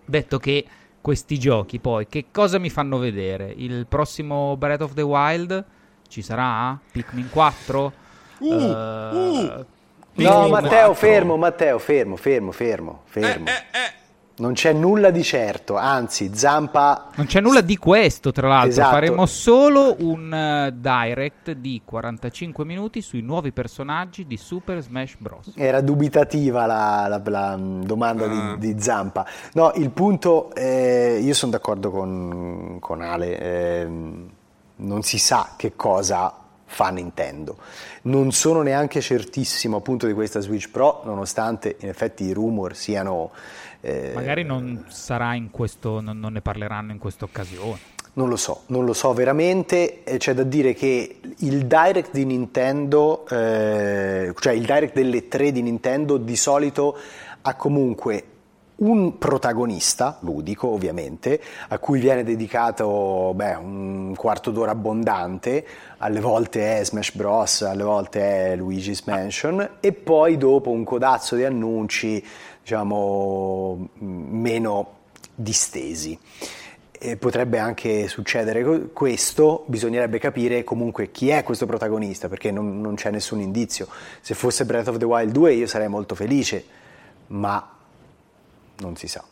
[0.04, 0.64] Detto che
[1.00, 3.52] questi giochi poi, che cosa mi fanno vedere?
[3.56, 5.64] Il prossimo Breath of the Wild
[6.08, 6.78] ci sarà?
[6.90, 7.92] Pikmin 4?
[8.38, 9.66] Uh, uh, uh.
[10.14, 13.46] No, Matteo, fermo, Matteo, fermo, fermo, fermo, fermo.
[13.46, 13.98] Eh, eh, eh.
[14.40, 17.10] Non c'è nulla di certo, anzi, Zampa.
[17.14, 18.70] Non c'è nulla di questo, tra l'altro.
[18.70, 18.90] Esatto.
[18.90, 25.52] Faremo solo un uh, direct di 45 minuti sui nuovi personaggi di Super Smash Bros.
[25.56, 28.56] Era dubitativa la, la, la mm, domanda uh.
[28.56, 29.26] di, di, Zampa.
[29.52, 33.88] No, il punto, eh, io sono d'accordo con, con Ale, eh,
[34.76, 36.39] non si sa che cosa
[36.70, 37.56] fa Nintendo.
[38.02, 43.32] Non sono neanche certissimo appunto di questa Switch Pro, nonostante in effetti i rumor siano
[43.80, 47.98] eh, Magari non sarà in questo, non, non ne parleranno in questa occasione.
[48.12, 53.26] Non lo so, non lo so veramente, c'è da dire che il direct di Nintendo,
[53.28, 56.96] eh, cioè il direct delle tre di Nintendo di solito
[57.42, 58.24] ha comunque
[58.80, 65.66] un protagonista ludico ovviamente a cui viene dedicato beh, un quarto d'ora abbondante
[65.98, 71.36] alle volte è Smash Bros alle volte è Luigi's Mansion e poi dopo un codazzo
[71.36, 72.24] di annunci
[72.70, 74.98] diciamo, meno
[75.34, 76.18] distesi.
[77.02, 82.94] E potrebbe anche succedere questo, bisognerebbe capire comunque chi è questo protagonista, perché non, non,
[82.94, 83.88] c'è nessun indizio.
[84.20, 86.62] Se fosse Breath of the Wild 2 io sarei molto felice,
[87.28, 87.76] ma
[88.80, 89.24] non si sa.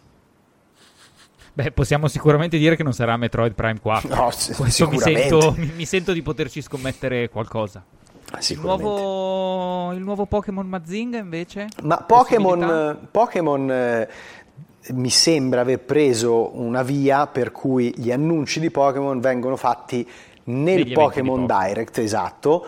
[1.53, 4.15] Beh, possiamo sicuramente dire che non sarà Metroid Prime 4.
[4.15, 7.85] No, Questo mi sento, mi, mi sento di poterci scommettere qualcosa.
[8.31, 11.67] Ah, il nuovo, il nuovo Pokémon Mazinga invece?
[11.83, 14.09] Ma Pokémon, Pokémon eh,
[14.93, 20.09] mi sembra aver preso una via per cui gli annunci di Pokémon vengono fatti
[20.45, 22.67] nel Pokémon Direct, esatto,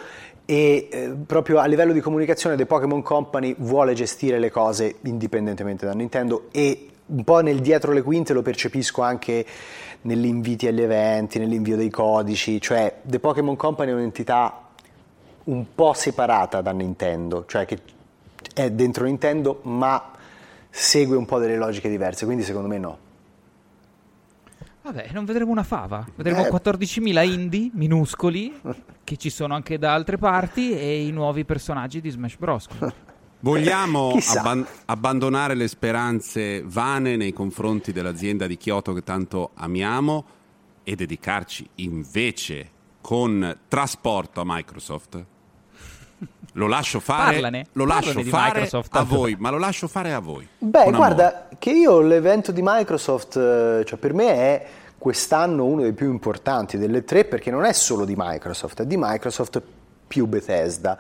[0.50, 5.86] e eh, proprio a livello di comunicazione The Pokémon Company vuole gestire le cose indipendentemente
[5.86, 9.46] da Nintendo e un po' nel dietro le quinte lo percepisco anche
[10.00, 14.70] negli inviti agli eventi, nell'invio dei codici, cioè The Pokémon Company è un'entità
[15.44, 17.78] un po' separata da Nintendo, cioè che
[18.52, 20.10] è dentro Nintendo ma
[20.68, 22.98] segue un po' delle logiche diverse, quindi secondo me no.
[24.82, 26.50] Vabbè, non vedremo una fava, vedremo eh.
[26.50, 28.60] 14.000 indie minuscoli
[29.10, 32.68] che ci sono anche da altre parti e i nuovi personaggi di Smash Bros.
[33.40, 40.24] Vogliamo abban- abbandonare le speranze vane nei confronti dell'azienda di Kyoto che tanto amiamo
[40.84, 42.70] e dedicarci invece
[43.00, 45.24] con trasporto a Microsoft?
[46.52, 47.66] Lo lascio fare, Parlane.
[47.72, 50.46] Lo lascio fare a voi, ma lo lascio fare a voi.
[50.58, 54.66] Beh, guarda, che io l'evento di Microsoft, eh, cioè per me è
[55.00, 58.96] quest'anno uno dei più importanti delle tre perché non è solo di Microsoft, è di
[58.98, 59.62] Microsoft
[60.06, 60.98] più Bethesda.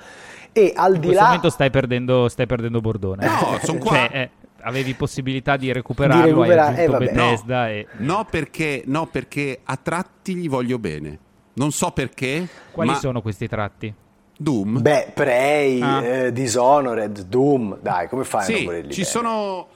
[0.52, 1.24] E al In di là...
[1.24, 3.26] momento stai perdendo, stai perdendo Bordone.
[3.26, 3.96] No, sono qua.
[3.96, 4.30] Cioè, eh,
[4.62, 7.86] avevi possibilità di recuperarlo, di recuperare, eh, Bethesda no, e...
[7.98, 11.18] no, perché, no, perché a tratti gli voglio bene.
[11.52, 12.48] Non so perché.
[12.70, 12.96] Quali ma...
[12.96, 13.94] sono questi tratti?
[14.34, 14.80] Doom?
[14.80, 16.02] Beh, Prey, ah.
[16.02, 19.68] eh, Dishonored, Doom, dai, come fai sì, a non volerli ci sono,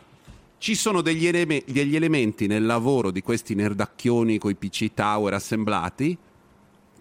[0.64, 5.34] ci sono degli, eleme- degli, elementi nel lavoro di questi nerdacchioni con i PC Tower
[5.34, 6.16] assemblati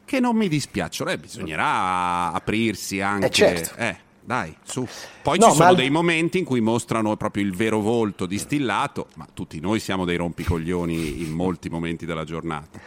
[0.03, 1.11] che non mi dispiacciono.
[1.11, 3.27] Eh, bisognerà aprirsi anche.
[3.27, 3.75] Eh, certo.
[3.77, 4.85] Eh, dai, su.
[5.21, 9.25] Poi no, ci sono dei momenti in cui mostrano proprio il vero volto distillato, ma
[9.33, 12.81] tutti noi siamo dei rompicoglioni in molti momenti della giornata.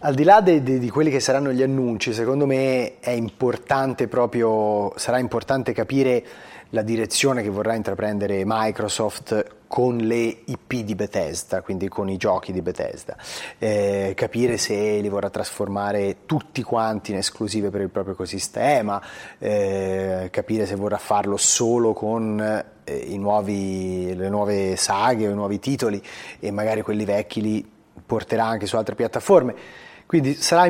[0.00, 4.08] Al di là de, de, di quelli che saranno gli annunci, secondo me è importante
[4.08, 6.22] proprio, sarà importante capire
[6.70, 12.52] la direzione che vorrà intraprendere Microsoft con le IP di Bethesda, quindi con i giochi
[12.52, 13.16] di Bethesda,
[13.58, 19.02] eh, capire se li vorrà trasformare tutti quanti in esclusive per il proprio ecosistema,
[19.38, 25.58] eh, capire se vorrà farlo solo con eh, nuovi, le nuove saghe o i nuovi
[25.58, 26.02] titoli
[26.38, 27.70] e magari quelli vecchi li
[28.04, 29.54] porterà anche su altre piattaforme.
[30.06, 30.66] Quindi sarà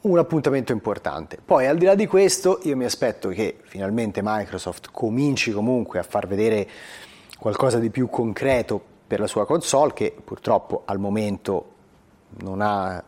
[0.00, 1.38] un appuntamento importante.
[1.44, 6.02] Poi al di là di questo io mi aspetto che finalmente Microsoft cominci comunque a
[6.02, 6.68] far vedere
[7.38, 11.72] qualcosa di più concreto per la sua console che purtroppo al momento
[12.40, 13.02] non ha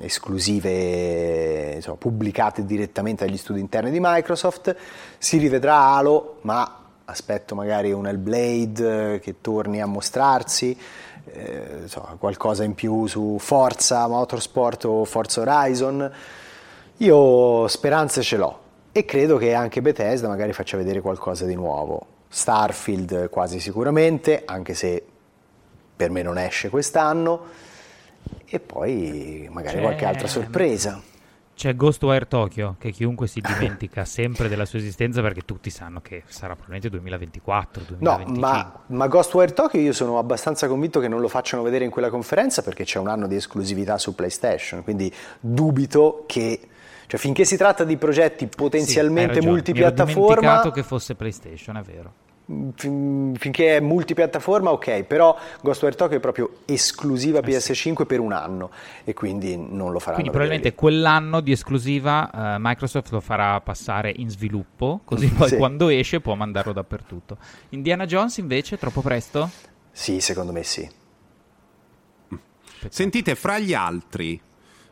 [0.00, 4.76] esclusive insomma, pubblicate direttamente dagli studi interni di Microsoft.
[5.18, 10.76] Si rivedrà Halo, ma aspetto magari un Hellblade che torni a mostrarsi,
[11.32, 16.10] eh, so, qualcosa in più su Forza Motorsport o Forza Horizon.
[16.98, 18.58] Io speranze ce l'ho
[18.92, 22.06] e credo che anche Bethesda magari faccia vedere qualcosa di nuovo.
[22.28, 25.04] Starfield quasi sicuramente, anche se
[25.96, 27.44] per me non esce quest'anno,
[28.44, 31.00] e poi magari C'è- qualche altra sorpresa.
[31.56, 36.22] C'è Ghostwire Tokyo, che chiunque si dimentica sempre della sua esistenza perché tutti sanno che
[36.26, 38.38] sarà probabilmente 2024, No, 2025.
[38.38, 42.10] ma, ma Ghostwire Tokyo io sono abbastanza convinto che non lo facciano vedere in quella
[42.10, 46.60] conferenza perché c'è un anno di esclusività su PlayStation, quindi dubito che,
[47.06, 49.38] cioè finché si tratta di progetti Sì, potenzialmente ragione.
[49.38, 52.12] Mi ero multipiattaforma, dimenticato che fosse PlayStation, è vero.
[52.74, 58.32] Fin- finché è multipiattaforma ok, però Ghostwire Tokyo è proprio esclusiva Eh PS5 per un
[58.32, 58.70] anno
[59.04, 60.74] e quindi non lo faranno Quindi vedere probabilmente lì.
[60.74, 65.56] quell'anno di esclusiva eh, Microsoft lo farà passare in sviluppo, così poi Sì.
[65.56, 67.36] quando esce può mandarlo dappertutto.
[67.70, 69.50] Indiana Jones invece, troppo presto?
[69.90, 70.88] Sì, secondo me sì.
[72.88, 74.40] Sentite, fra gli altri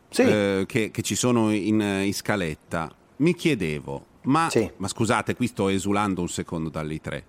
[0.09, 0.23] Sì.
[0.23, 4.69] eh, che, che ci sono in, in scaletta, mi chiedevo, ma, Sì.
[4.79, 7.23] ma scusate, qui sto esulando un secondo dall'I3,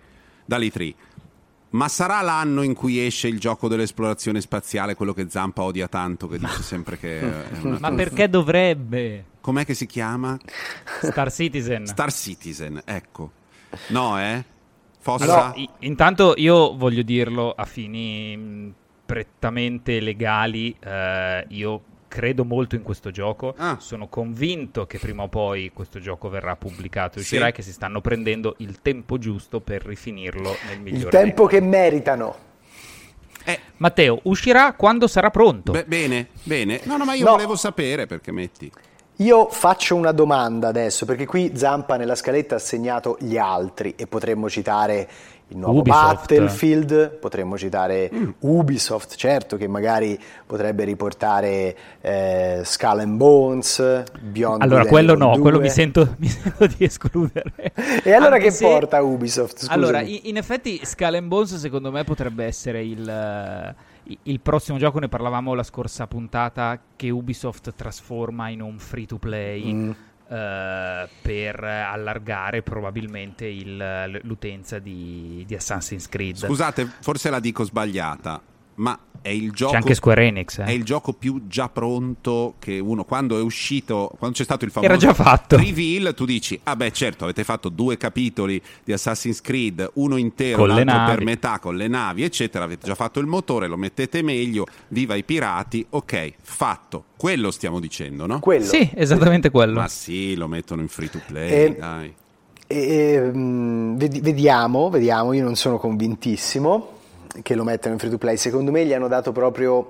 [0.45, 0.93] dall'I3,
[1.71, 6.27] ma sarà l'anno in cui esce il gioco dell'esplorazione spaziale, quello che Zampa odia tanto,
[6.27, 7.19] che dice sempre che
[7.61, 9.25] una Ma perché dovrebbe?
[9.41, 10.37] Com'è che si chiama?
[11.01, 11.85] Star Citizen.
[11.85, 13.31] Star Citizen, ecco.
[13.89, 14.43] No, eh?
[14.99, 15.23] Fossa?
[15.23, 18.73] Allora, intanto io voglio dirlo a fini mh,
[19.05, 23.77] prettamente legali, eh, io credo molto in questo gioco, Ah.
[23.79, 27.33] sono convinto che prima o poi questo gioco verrà pubblicato e Sì.
[27.33, 31.47] uscirà e che si stanno prendendo il tempo giusto per rifinirlo nel migliore Il tempo
[31.47, 32.35] dei che meritano.
[33.47, 35.71] Eh, Matteo, uscirà quando sarà pronto.
[35.71, 36.81] beh, bene, bene.
[36.85, 37.31] No, no, ma io No.
[37.31, 38.71] volevo sapere perché metti.
[39.19, 44.07] Io faccio una domanda adesso, perché qui Zampa nella scaletta ha segnato gli altri e
[44.07, 45.07] potremmo citare
[45.49, 46.15] il nuovo Ubisoft.
[46.15, 54.79] Battlefield, potremmo citare Ubisoft, certo, che magari potrebbe riportare eh, Skull and Bones, Beyond allora,
[54.81, 55.65] Good quello no, Evil quello 2.
[55.67, 57.53] mi sento, mi sento di escludere.
[58.03, 59.57] E allora Anche che se- porta Ubisoft?
[59.59, 59.73] Scusami.
[59.73, 63.75] Allora, in effetti Skull and Bones secondo me potrebbe essere il, eh,
[64.23, 69.17] il prossimo gioco, ne parlavamo la scorsa puntata, che Ubisoft trasforma in un free to
[69.17, 69.91] play Mm.
[70.27, 76.45] Eh, per allargare probabilmente il- l'utenza di, di Assassin's Creed.
[76.45, 78.41] Scusate, forse la dico sbagliata,
[78.75, 80.59] ma è il gioco C'è anche Square Enix.
[80.59, 80.65] eh.
[80.65, 84.71] è il gioco più già pronto che uno quando è uscito quando c'è stato il
[84.71, 85.57] famoso Era già fatto.
[85.57, 90.57] reveal tu dici ah beh certo avete fatto due capitoli di Assassin's Creed uno intero
[90.57, 94.21] Con l'altro per metà con le navi eccetera avete già fatto il motore lo mettete
[94.21, 98.39] meglio viva i pirati ok fatto quello stiamo dicendo no?
[98.39, 98.65] Quello.
[98.65, 99.79] Sì, esattamente quello.
[99.79, 102.13] ma sì lo mettono in free to play E- dai
[102.67, 106.94] E, mm, vedi- vediamo, vediamo, io non sono convintissimo
[107.41, 109.89] che lo mettano in free to play, secondo me gli hanno dato proprio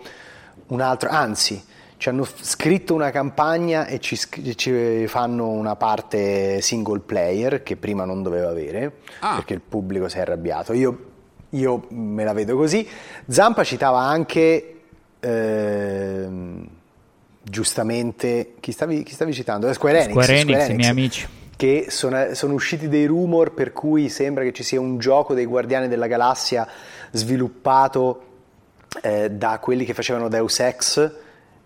[0.68, 1.64] un altro, anzi
[1.98, 4.18] ci hanno scritto una campagna e ci,
[4.56, 9.36] ci fanno una parte single player che prima non doveva avere Ah.
[9.36, 10.74] perché il pubblico si è arrabbiato.
[10.74, 10.98] Io,
[11.52, 12.86] io me la vedo così.
[13.28, 14.82] Zampa citava anche
[15.22, 16.68] ehm,
[17.42, 19.68] giustamente chi stavi, chi stavi citando?
[19.68, 20.12] Eh, Square Enix.
[20.12, 21.28] Square Enix, Square i miei amici.
[21.56, 25.46] che sono, sono usciti dei rumor per cui sembra che ci sia un gioco dei
[25.46, 26.68] Guardiani della Galassia
[27.16, 28.22] sviluppato
[29.02, 31.12] eh, da quelli che facevano Deus Ex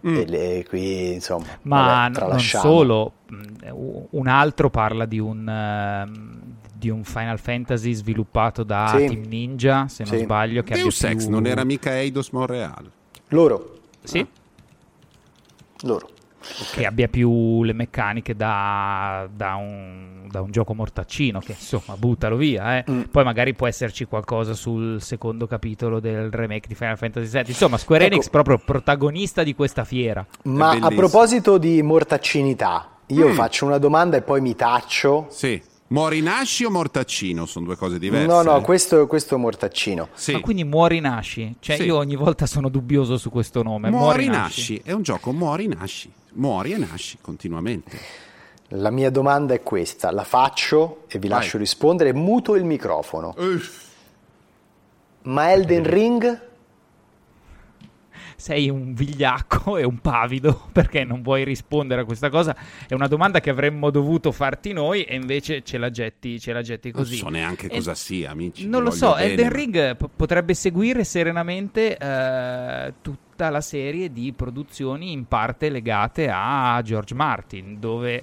[0.02, 3.44] e le- qui insomma Ma vabbè, no- non solo, mh,
[4.12, 6.40] un altro parla di un, ehm,
[6.74, 9.06] di un Final Fantasy sviluppato da Sì.
[9.08, 10.24] Team Ninja, se non Sì.
[10.24, 10.64] sbaglio.
[10.64, 12.90] Che Deus Ex più- non era mica Eidos Montreal
[13.30, 14.26] loro, Sì,
[15.82, 16.10] loro.
[16.74, 22.36] Che abbia più le meccaniche da, da un, da un gioco mortaccino, che insomma buttalo
[22.36, 22.78] via.
[22.78, 22.86] eh.
[22.90, 23.02] Mm.
[23.12, 27.44] Poi magari può esserci qualcosa sul secondo capitolo del remake di Final Fantasy VII.
[27.48, 28.14] Insomma, Square Ecco.
[28.16, 30.26] Enix proprio protagonista di questa fiera.
[30.44, 33.34] Ma a proposito di mortaccinità, io Mm.
[33.34, 35.28] faccio una domanda e poi mi taccio.
[35.30, 40.10] sì Mori Nasci o Mortaccino sono due cose diverse No, no, questo, questo è mortaccino.
[40.14, 40.34] sì.
[40.34, 41.56] Ma quindi muori nasci?
[41.60, 41.86] Cioè Sì.
[41.86, 43.90] io ogni volta sono dubbioso su questo nome.
[43.90, 44.80] Muori, Muori nasci.
[44.84, 47.98] è un gioco muori nasci, muori e nasci continuamente.
[48.74, 51.40] La mia domanda è questa, la faccio e vi Vai.
[51.40, 53.36] lascio rispondere, muto il microfono.
[55.24, 56.48] Ma Elden Ring?
[58.36, 62.56] Sei un vigliacco e un pavido perché non vuoi rispondere a questa cosa.
[62.88, 66.62] È una domanda che avremmo dovuto farti noi e invece ce la getti, ce la
[66.62, 67.18] getti Non così.
[67.18, 68.66] so neanche E- cosa sia, amici.
[68.68, 72.94] Non lo so, bene, Elden Ring p- potrebbe seguire serenamente eh,
[73.40, 78.22] tutta la serie di produzioni in parte legate a George Martin, dove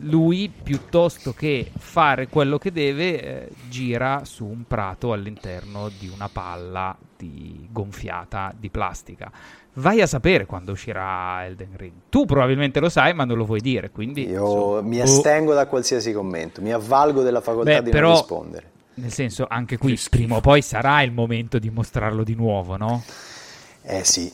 [0.00, 6.28] lui piuttosto che fare quello che deve eh, gira su un prato all'interno di una
[6.28, 9.30] palla di gonfiata di plastica.
[9.74, 11.92] Vai a sapere quando uscirà Elden Ring.
[12.08, 15.54] Tu probabilmente lo sai ma non lo vuoi dire quindi io so, mi astengo oh.
[15.54, 18.70] da qualsiasi commento mi avvalgo della facoltà Beh, di però, non rispondere.
[18.94, 23.02] nel senso anche qui prima o poi sarà il momento di mostrarlo di nuovo no?
[23.84, 24.32] Eh sì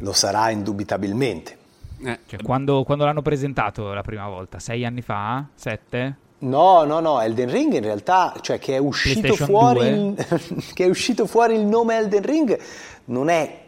[0.00, 1.56] lo sarà indubitabilmente
[2.04, 2.20] eh.
[2.26, 4.58] Cioè, quando, quando, l'hanno presentato la prima volta?
[4.58, 5.44] Sei anni fa?
[5.54, 6.16] Sette?
[6.40, 10.24] No, no, no, Elden Ring in realtà, cioè che è uscito, fuori il,
[10.72, 12.60] che è uscito fuori il nome Elden Ring
[13.06, 13.66] non è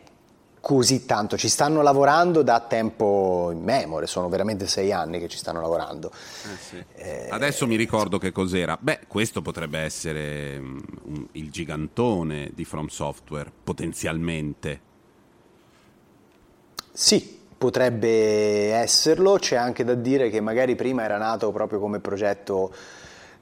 [0.60, 5.60] così tanto, ci stanno lavorando da tempo immemore, sono veramente sei anni che ci stanno
[5.60, 6.12] lavorando.
[6.12, 6.84] Eh sì.
[6.94, 8.78] eh, Adesso mi ricordo che cos'era.
[8.80, 14.88] Beh, questo potrebbe essere um, il gigantone di From Software, potenzialmente.
[17.00, 22.70] Sì, potrebbe esserlo, c'è anche da dire che magari prima era nato proprio come progetto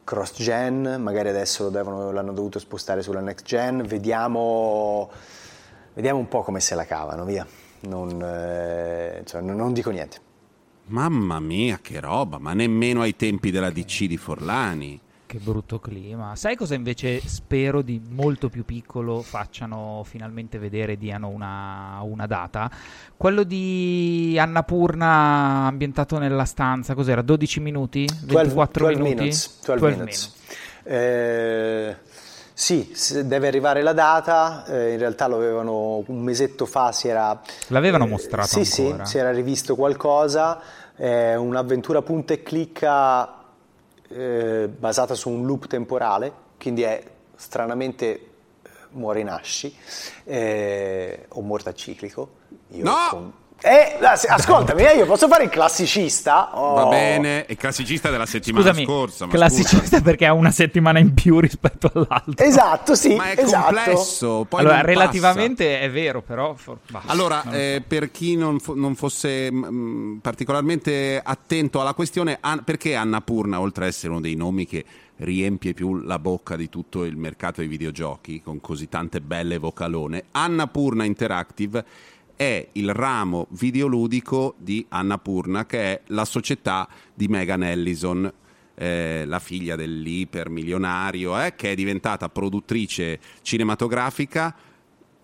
[0.04, 5.10] cross-gen, magari adesso devono, l'hanno dovuto spostare sulla next-gen, vediamo,
[5.94, 7.44] vediamo, un po' come se la cavano, via,
[7.80, 10.20] non, eh, cioè, non dico niente.
[10.84, 15.00] Mamma mia, che roba, ma nemmeno ai tempi della DC di Forlani.
[15.28, 16.34] Che brutto clima.
[16.36, 22.70] Sai cosa invece spero di molto più piccolo facciano finalmente vedere diano una, una, data?
[23.14, 27.20] Quello di Annapurna ambientato nella stanza, cos'era?
[27.20, 28.08] 12 minuti?
[28.22, 29.20] 24 12, 12 minuti?
[29.20, 30.34] Minutes, 12, 12 minutes.
[30.84, 31.96] Eh,
[32.54, 37.38] sì, deve arrivare la data, eh, in realtà lo avevano un mesetto fa, si era...
[37.66, 39.04] L'avevano eh, mostrato Sì, ancora.
[39.04, 40.58] sì, si era rivisto qualcosa,
[40.96, 43.37] un'avventura punta e clicca
[44.08, 47.02] eh, basata su un loop temporale, quindi è
[47.34, 48.28] stranamente eh,
[48.90, 49.74] muore nasci
[50.24, 52.30] eh, o morta ciclico.
[52.68, 52.96] Io no!
[53.10, 53.32] Con...
[53.60, 53.98] Eh,
[54.28, 56.56] ascoltami, eh, io posso fare il classicista?
[56.56, 56.74] Oh.
[56.74, 59.26] Va bene, il classicista della settimana Scusami, scorsa.
[59.26, 60.00] Ma classicista scusa.
[60.00, 62.34] perché ha una settimana in più rispetto all'altro.
[62.36, 63.16] Esatto, sì.
[63.16, 63.74] Ma è esatto.
[63.74, 64.46] complesso.
[64.48, 65.80] Poi allora, relativamente passa.
[65.80, 66.54] è vero, però.
[66.54, 66.78] For...
[66.88, 72.62] Bah, allora, eh, per chi non, fo- non fosse mh, particolarmente attento alla questione, an-
[72.62, 74.84] perché Anna Purna, oltre ad essere uno dei nomi che
[75.16, 80.26] riempie più la bocca di tutto il mercato dei videogiochi con così tante belle vocalone,
[80.30, 81.84] Anna Purna Interactive
[82.38, 88.32] è il ramo videoludico di Annapurna, che è la società di Megan Ellison.
[88.80, 94.54] Eh, la figlia dell'ipermilionario, eh, che è diventata produttrice cinematografica,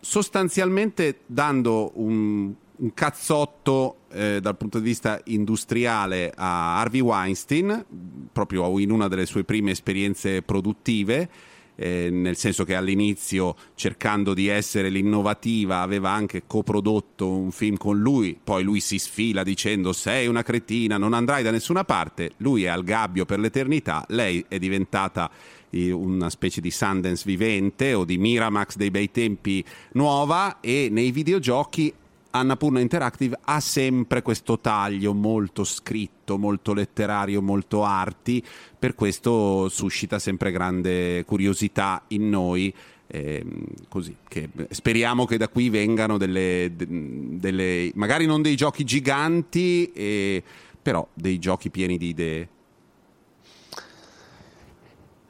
[0.00, 7.84] sostanzialmente dando un, un cazzotto eh, dal punto di vista industriale a Harvey Weinstein,
[8.32, 11.30] proprio in una delle sue prime esperienze produttive
[11.76, 17.98] eh, nel senso che all'inizio cercando di essere l'innovativa aveva anche coprodotto un film con
[17.98, 22.64] lui, poi lui si sfila dicendo sei una cretina, non andrai da nessuna parte, lui
[22.64, 25.30] è al gabbio per l'eternità, lei è diventata
[25.70, 31.10] eh, una specie di Sundance vivente o di Miramax dei bei tempi nuova e nei
[31.10, 31.92] videogiochi
[32.36, 38.42] Annapurna Interactive ha sempre questo taglio molto scritto, molto letterario, molto arti,
[38.76, 42.74] per questo suscita sempre grande curiosità in noi.
[43.06, 43.44] Eh,
[43.88, 50.42] così, che speriamo che da qui vengano delle, delle magari non dei giochi giganti, eh,
[50.82, 52.48] però dei giochi pieni di idee.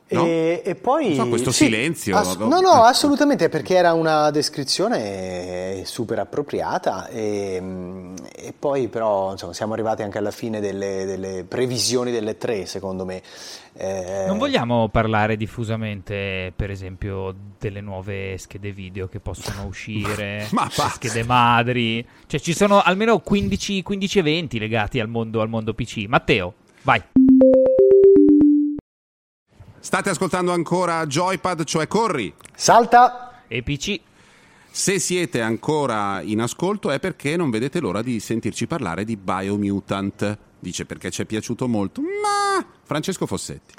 [0.06, 0.26] No?
[0.26, 2.16] E, e, poi so, questo sì, silenzio.
[2.16, 7.08] Ass- no, no, assolutamente perché era una descrizione super appropriata.
[7.08, 12.66] E, e poi, però, insomma, siamo arrivati anche alla fine delle, delle previsioni delle tre,
[12.66, 13.22] secondo me.
[13.72, 14.24] Eh...
[14.26, 21.24] Non vogliamo parlare diffusamente, per esempio, delle nuove schede video che possono uscire, Ma schede
[21.24, 22.06] madri.
[22.26, 26.04] Cioè, ci sono almeno 15, 15 eventi legati al mondo, al mondo PC.
[26.08, 26.52] Matteo,
[26.82, 27.02] vai.
[29.84, 32.32] State ascoltando ancora Joypad, cioè corri.
[32.54, 33.42] Salta.
[33.46, 34.00] E PC.
[34.70, 40.38] Se siete ancora in ascolto è perché non vedete l'ora di sentirci parlare di Biomutant.
[40.58, 42.00] Dice perché ci è piaciuto molto.
[42.00, 43.74] Ma Francesco Fossetti.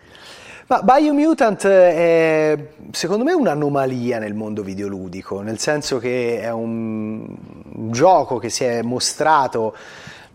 [0.68, 7.36] Ma Biomutant è secondo me un'anomalia nel mondo videoludico, nel senso che è un,
[7.74, 9.76] un gioco che si è mostrato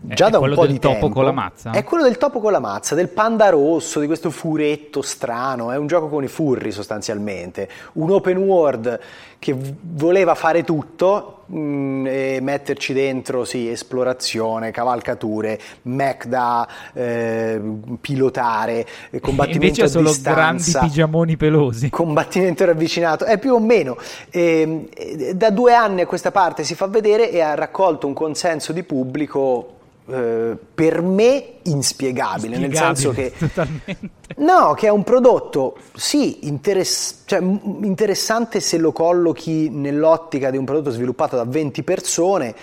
[0.01, 1.07] già da un po' di tempo.
[1.07, 1.71] È quello del topo con la mazza?
[1.71, 5.71] È quello del topo con la mazza, del panda rosso, di questo furetto strano.
[5.71, 7.69] È un gioco con i furri sostanzialmente.
[7.93, 8.99] Un open world
[9.37, 17.59] che voleva fare tutto mh, mm, e metterci dentro, sì, esplorazione, cavalcature, mech da eh,
[17.99, 18.85] pilotare,
[19.19, 20.39] combattimento Invece a solo distanza.
[20.39, 21.89] grandi pigiamoni pelosi.
[21.89, 23.97] Combattimento ravvicinato, è più o meno.
[24.29, 28.71] E, da due anni a questa parte si fa vedere e ha raccolto un consenso
[28.73, 34.09] di pubblico eh, per me inspiegabile, nel senso che totalmente.
[34.37, 40.65] no, che è un prodotto sì interess- cioè, interessante se lo collochi nell'ottica di un
[40.65, 42.55] prodotto sviluppato da 20 persone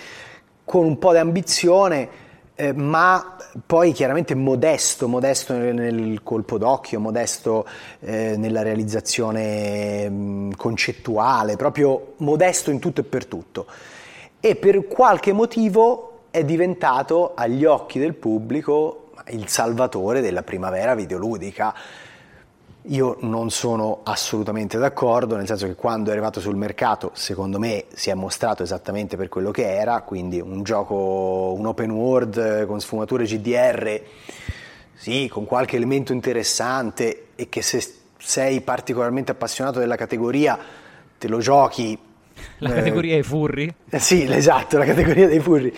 [0.65, 2.09] con un po' di ambizione,
[2.53, 7.65] eh, ma poi chiaramente modesto, modesto nel, nel colpo d'occhio, modesto
[8.01, 13.65] eh, nella realizzazione mh, concettuale, proprio modesto in tutto e per tutto.
[14.39, 21.73] E per qualche motivo è diventato agli occhi del pubblico il salvatore della primavera videoludica.
[22.83, 27.85] Io non sono assolutamente d'accordo, nel senso che quando è arrivato sul mercato, secondo me
[27.93, 32.79] si è mostrato esattamente per quello che era, quindi un gioco, un open world con
[32.79, 34.01] sfumature GDR,
[34.93, 40.57] sì, con qualche elemento interessante e che se sei particolarmente appassionato della categoria
[41.17, 41.97] te lo giochi.
[42.59, 43.73] La eh, categoria dei furri?
[43.89, 45.73] Eh, sì, esatto, la categoria dei furri.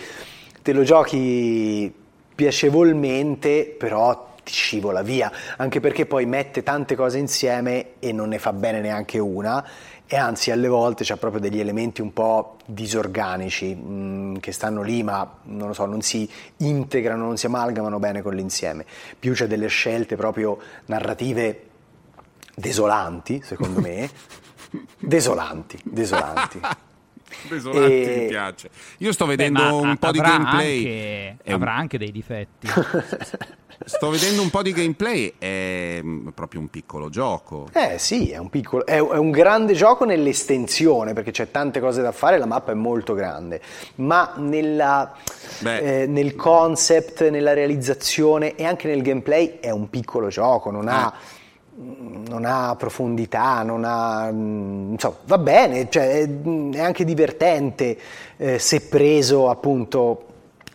[0.62, 1.91] Te lo giochi
[2.36, 8.39] piacevolmente, però ti scivola via, anche perché poi mette tante cose insieme e non ne
[8.39, 9.66] fa bene neanche una
[10.05, 14.82] e anzi alle volte c'ha proprio degli elementi un po' disorganici mh, mm, che stanno
[14.82, 18.86] lì ma non lo so, non si integrano, non si amalgamano bene con l'insieme.
[19.18, 21.70] Più c'è delle scelte proprio narrative
[22.53, 24.09] desolanti, secondo me.
[24.99, 26.59] desolanti, desolanti.
[27.47, 28.21] Desolante e...
[28.21, 28.69] mi piace.
[28.99, 30.77] Io sto vedendo Beh, un po' di gameplay.
[30.77, 31.77] Anche, avrà un...
[31.77, 32.67] anche dei difetti.
[33.84, 36.01] Sto vedendo un po' di gameplay, è
[36.36, 37.67] proprio un piccolo gioco.
[37.73, 42.01] Eh sì, è un, piccolo, è, è un grande gioco nell'estensione perché c'è tante cose
[42.01, 43.59] da fare, la mappa è molto grande,
[43.95, 45.15] ma nella,
[45.63, 51.13] eh, nel concept, nella realizzazione e anche nel gameplay è un piccolo gioco, non ha...
[51.84, 57.97] Non ha profondità, non ha, insomma, va bene, cioè, è, anche divertente
[58.38, 60.25] eh, se preso appunto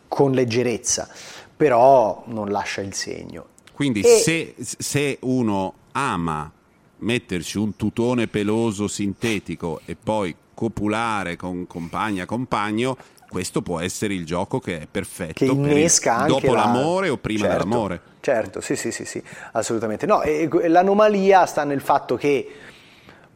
[0.08, 1.08] con leggerezza,
[1.56, 3.46] però non lascia il segno.
[3.72, 4.18] Quindi e...
[4.18, 6.50] se, se uno ama
[6.98, 12.96] metterci un tutone peloso sintetico e poi copulare con compagna compagno,
[13.28, 16.64] questo può essere il gioco che è perfetto che innesca il, dopo la...
[16.64, 18.00] l'amore o prima certo, dell'amore.
[18.20, 19.22] Certo, sì, sì, sì, sì,
[19.52, 20.06] assolutamente.
[20.06, 22.48] No, e, l'anomalia sta nel fatto che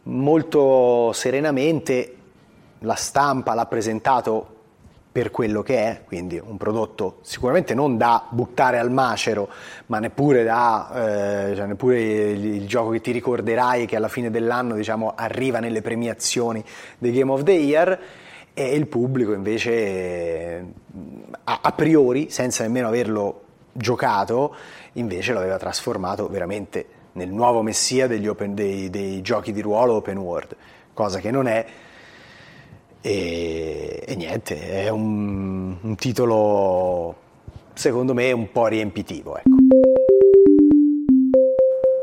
[0.05, 2.16] molto serenamente
[2.80, 4.57] la stampa l'ha presentato
[5.12, 9.49] per quello che è, quindi un prodotto sicuramente non da buttare al macero,
[9.86, 14.30] ma neppure da eh, cioè neppure il, il, gioco che ti ricorderai che alla fine
[14.30, 16.64] dell'anno diciamo, arriva nelle premiazioni
[16.97, 17.99] dei Game of the Year
[18.55, 20.64] e il pubblico invece
[21.44, 23.42] a, a priori, senza nemmeno averlo
[23.72, 24.55] giocato,
[24.94, 30.57] invece l'aveva trasformato veramente nel nuovo messia open, dei, dei, giochi di ruolo open world,
[30.92, 31.66] cosa che non è.
[33.03, 37.16] E, e niente, è un, un, titolo
[37.72, 39.38] secondo me un po' riempitivo.
[39.38, 39.48] Ecco.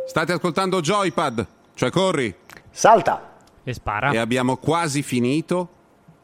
[0.08, 1.46] State ascoltando Joypad,
[1.76, 2.34] cioè corri.
[2.72, 3.36] Salta.
[3.64, 4.12] E spara.
[4.12, 5.76] E abbiamo quasi finito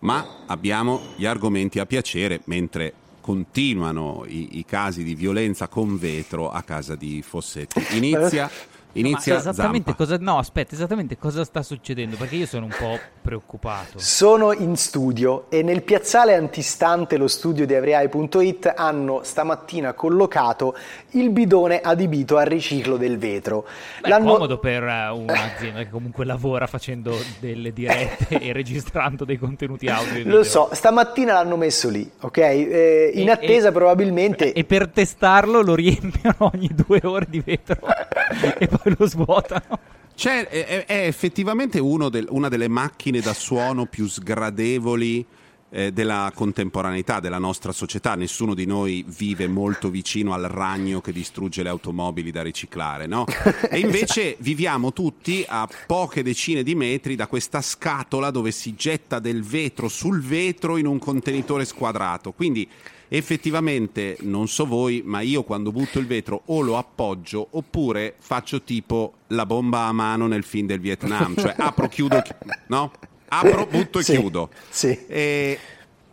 [0.03, 6.51] ma abbiamo gli argomenti a piacere mentre continuano i, i casi di violenza con vetro
[6.51, 7.81] a casa di Fossetti.
[7.95, 8.49] Inizia
[8.93, 12.15] Inizia no, esattamente cosa, no, aspetta, esattamente cosa sta succedendo?
[12.15, 13.97] Perché io sono un po' preoccupato.
[13.97, 20.75] Sono in studio e nel piazzale antistante lo studio di Avriai.it hanno stamattina collocato
[21.11, 23.65] il bidone adibito al riciclo del vetro.
[24.01, 24.29] Beh, L'hanno...
[24.29, 29.87] È comodo per eh, un'azienda che comunque lavora facendo delle dirette e registrando dei contenuti
[29.87, 30.23] audio.
[30.25, 32.37] Lo so, stamattina l'hanno messo lì, ok?
[32.37, 34.53] Eh, in e, attesa e, probabilmente...
[34.53, 37.77] E per testarlo lo riempiono ogni due ore di vetro
[38.57, 39.79] e poi poi lo svuotano.
[40.15, 45.25] Cioè, è, è effettivamente del, una delle macchine da suono più sgradevoli
[45.71, 48.13] eh, della contemporaneità della nostra società.
[48.13, 53.25] Nessuno di noi vive molto vicino al ragno che distrugge le automobili da riciclare, no?
[53.69, 59.17] E invece viviamo tutti a poche decine di metri da questa scatola dove si getta
[59.17, 62.33] del vetro sul vetro in un contenitore squadrato.
[62.33, 62.69] Quindi
[63.15, 68.63] effettivamente non so voi, ma io quando butto il vetro o lo appoggio oppure faccio
[68.63, 72.23] tipo la bomba a mano nel film del Vietnam, cioè apro, chiudo,
[72.67, 72.91] no?
[73.27, 74.49] Apro, butto e sì, chiudo.
[74.67, 75.05] Sì.
[75.05, 75.59] E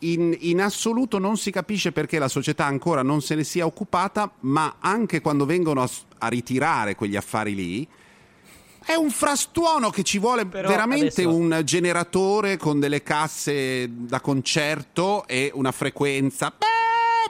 [0.00, 4.30] in, in, assoluto non si capisce perché la società ancora non se ne sia occupata,
[4.40, 5.88] ma anche quando vengono a,
[6.18, 7.88] a ritirare quegli affari lì,
[8.84, 11.34] è un frastuono che ci vuole Però veramente adesso...
[11.34, 16.52] un generatore con delle casse da concerto e una frequenza.
[16.56, 16.79] Beh,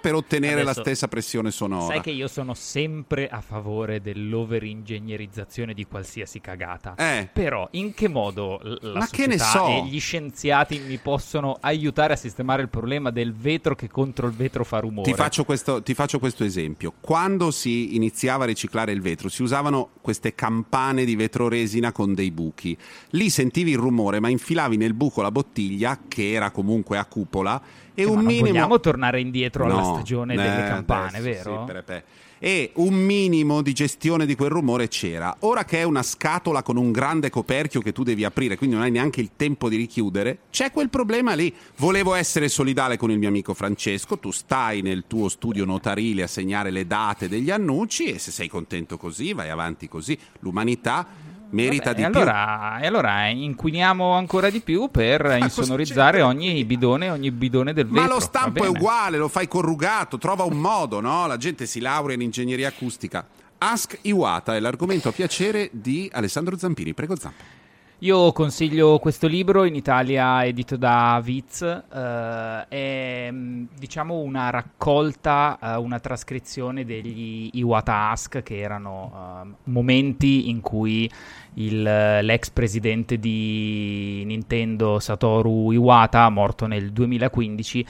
[0.01, 1.87] per ottenere Adesso, la stessa pressione sonora.
[1.87, 6.95] Sai che io sono sempre a favore dell'overingegnerizzazione di qualsiasi cagata.
[6.97, 7.29] Eh.
[7.33, 9.67] Però in che modo la Ma che ne so?
[9.67, 14.33] e gli scienziati mi possono aiutare a sistemare il problema del vetro che contro il
[14.33, 15.11] vetro fa rumore?
[15.11, 16.93] Ti faccio, questo, ti faccio questo esempio.
[17.01, 22.31] Quando si iniziava a riciclare il vetro, si usavano queste campane di vetroresina con dei
[22.31, 22.77] buchi.
[23.11, 27.61] Lì sentivi il rumore, ma infilavi nel buco la bottiglia, che era comunque a cupola,
[27.95, 28.47] e Eh, ma un non minimo.
[28.49, 31.65] vogliamo tornare indietro alla No, stagione eh, delle campane, adesso, vero?
[31.67, 32.05] sì, per- per-
[32.43, 35.37] E un minimo di gestione di quel rumore c'era.
[35.41, 38.85] Ora che è una scatola con un grande coperchio che tu devi aprire, quindi non
[38.87, 41.53] hai neanche il tempo di richiudere, c'è quel problema lì.
[41.77, 46.27] Volevo essere solidale con il mio amico Francesco, tu stai nel tuo studio notarile a
[46.27, 50.19] segnare le date degli annunci e se sei contento così, vai avanti così.
[50.39, 51.07] L'umanità
[51.51, 56.27] merita Vabbè, di e allora, e allora inquiniamo ancora di più per insonorizzare c'entra?
[56.27, 57.95] ogni bidone, ogni bidone del più.
[57.95, 58.17] Ma vetro.
[58.17, 61.27] lo stampo è uguale, lo fai corrugato, trova un modo, no?
[61.27, 63.27] La gente si laurea in ingegneria acustica.
[63.59, 66.95] Ask Iwata è l'argomento a piacere di Alessandro Zampini.
[66.95, 67.60] Prego Zampa.
[68.03, 75.59] Io consiglio questo libro, in Italia edito da Viz, eh, è mh, diciamo una raccolta,
[75.63, 79.13] eh, una trascrizione degli Iwata Ask, che erano
[79.45, 81.11] eh, momenti in cui
[81.55, 87.87] il- l'ex presidente di Nintendo Satoru Iwata, morto nel 2015,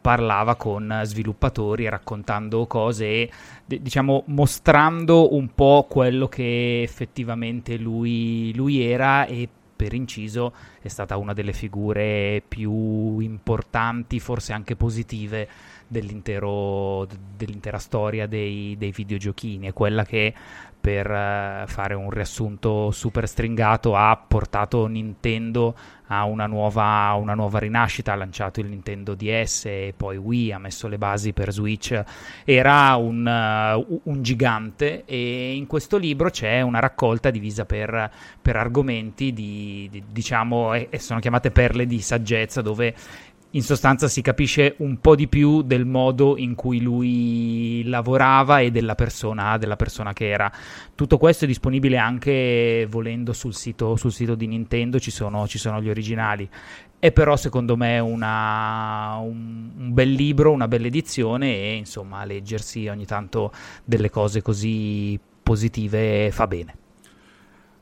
[0.00, 3.30] parlava con sviluppatori raccontando cose e
[3.68, 9.48] diciamo mostrando un po' quello che effettivamente lui, lui era e
[9.78, 15.48] per inciso è stata una delle figure più importanti, forse anche positive
[15.86, 19.68] dell'intera storia dei, dei videogiochini.
[19.68, 20.34] È quella che
[20.80, 25.76] per eh, fare un riassunto super stringato ha portato Nintendo
[26.08, 30.58] a una nuova, una nuova rinascita, ha lanciato il Nintendo DS e poi Wii, ha
[30.58, 32.02] messo le basi per Switch,
[32.44, 38.56] era un, uh, un gigante e in questo libro c'è una raccolta divisa per, per
[38.56, 42.94] argomenti di, di- diciamo, e, e sono chiamate perle di saggezza dove
[43.52, 48.70] in sostanza si capisce un po' di più del modo in cui lui lavorava e
[48.70, 50.52] della persona, della persona che era.
[50.94, 55.56] Tutto questo è disponibile anche volendo sul sito, sul sito di Nintendo, ci sono, ci
[55.58, 56.48] sono gli originali.
[56.98, 62.86] È però secondo me una- un, un bel libro, una bella edizione e insomma leggersi
[62.88, 63.52] ogni tanto
[63.84, 66.74] delle cose così positive fa bene.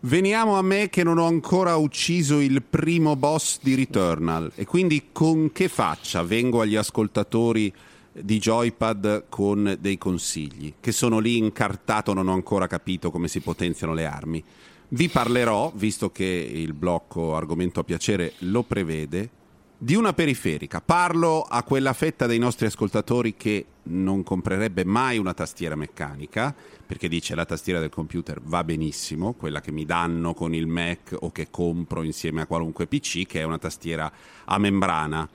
[0.06, 5.08] Veniamo a me che non ho ancora ucciso il primo boss di Returnal e quindi
[5.10, 7.74] con che faccia vengo agli ascoltatori
[8.12, 13.40] di Joypad con dei consigli, che sono lì incartato, non ho ancora capito come si
[13.40, 14.44] potenziano le armi.
[14.90, 19.30] Vi parlerò, visto che il blocco argomento a piacere lo prevede,
[19.76, 20.80] di una periferica.
[20.80, 26.54] Parlo a quella fetta dei nostri ascoltatori che non comprerebbe mai una tastiera meccanica,
[26.86, 31.14] perché dice la tastiera del computer va benissimo, quella che mi danno con il Mac
[31.18, 34.10] o che compro insieme a qualunque PC, che è una tastiera
[34.44, 35.28] a membrana.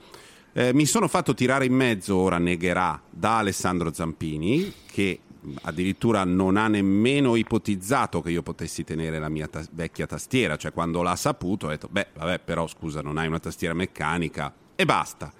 [0.54, 5.20] Eh, mi sono fatto tirare in mezzo, ora negherà, da Alessandro Zampini, che
[5.62, 10.72] addirittura non ha nemmeno ipotizzato che io potessi tenere la mia ta- vecchia tastiera, cioè
[10.72, 14.84] quando l'ha saputo ha detto, beh, vabbè, però scusa, non hai una tastiera meccanica e
[14.84, 15.32] basta.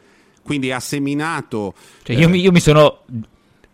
[0.42, 1.74] Quindi ha seminato...
[2.02, 3.04] Cioè, io, eh, mi, io mi sono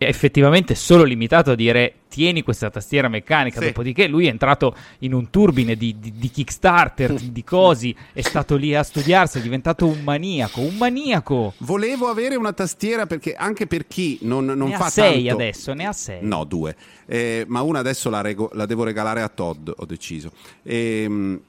[0.01, 3.67] effettivamente solo limitato a dire tieni questa tastiera meccanica, Sì.
[3.67, 8.55] dopodiché lui è entrato in un turbine di, di- di Kickstarter, di, cosi, è stato
[8.55, 11.53] lì a studiarsi, è diventato un maniaco, un maniaco.
[11.59, 15.41] Volevo avere una tastiera perché anche per chi non, non ne fa ha sei tanto...
[15.43, 16.19] adesso, ne ha sei.
[16.21, 16.75] No, due.
[17.05, 20.31] Eh, ma una adesso la, rego- la devo regalare a Todd, ho deciso.
[20.63, 21.39] Ehm,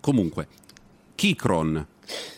[0.00, 0.48] comunque,
[1.14, 1.86] Keychron.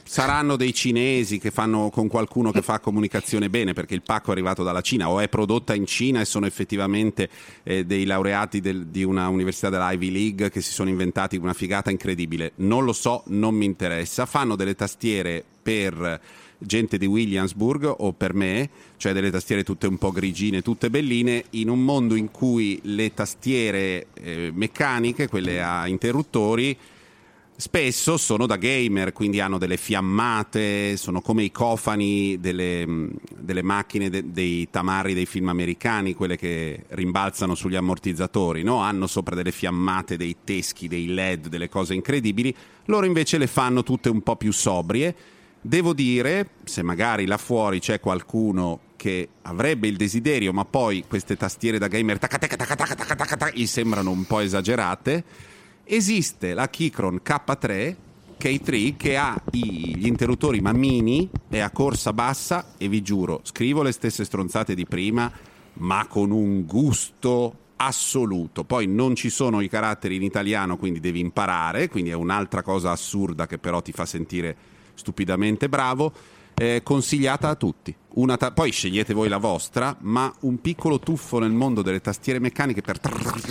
[0.02, 4.32] Saranno dei cinesi che fanno con qualcuno che fa comunicazione bene perché il pacco è
[4.32, 7.28] arrivato dalla Cina o è prodotta in Cina e sono effettivamente
[7.62, 11.52] eh, dei laureati del- di una università della Ivy League che si sono inventati una
[11.52, 12.52] figata incredibile.
[12.56, 14.26] Non lo so, non mi interessa.
[14.26, 16.20] Fanno delle tastiere per
[16.58, 21.44] gente di Williamsburg o per me, cioè delle tastiere tutte un po' grigine, tutte belline,
[21.50, 26.76] in un mondo in cui le tastiere eh, meccaniche, quelle a interruttori,
[27.60, 33.62] spesso sono da gamer, quindi hanno delle fiammate, sono come i cofani delle, mh, delle
[33.62, 38.78] macchine de- dei tamarri dei film americani, quelle che rimbalzano sugli ammortizzatori, no?
[38.78, 42.54] hanno sopra delle fiammate, dei teschi, dei led, delle cose incredibili,
[42.86, 45.14] loro invece le fanno tutte un po' più sobrie.
[45.60, 51.36] Devo dire, se magari là fuori c'è qualcuno che avrebbe il desiderio, ma poi queste
[51.36, 55.24] tastiere da gamer taca, taca, taca, gli sembrano un po' esagerate,
[55.90, 57.96] esiste la Keychron K3
[58.40, 63.40] K3 che ha i, gli interruttori ma mini è a corsa bassa e vi giuro,
[63.42, 65.30] scrivo le stesse stronzate di prima,
[65.74, 68.64] ma con un gusto assoluto.
[68.64, 72.92] Poi non ci sono i caratteri in italiano, quindi devi imparare, quindi è un'altra cosa
[72.92, 74.56] assurda che però ti fa sentire
[74.94, 76.12] stupidamente bravo.
[76.54, 77.94] Eh, consigliata a tutti
[78.36, 82.80] ta- poi scegliete voi la vostra, ma un piccolo tuffo nel mondo delle tastiere meccaniche
[82.82, 82.98] per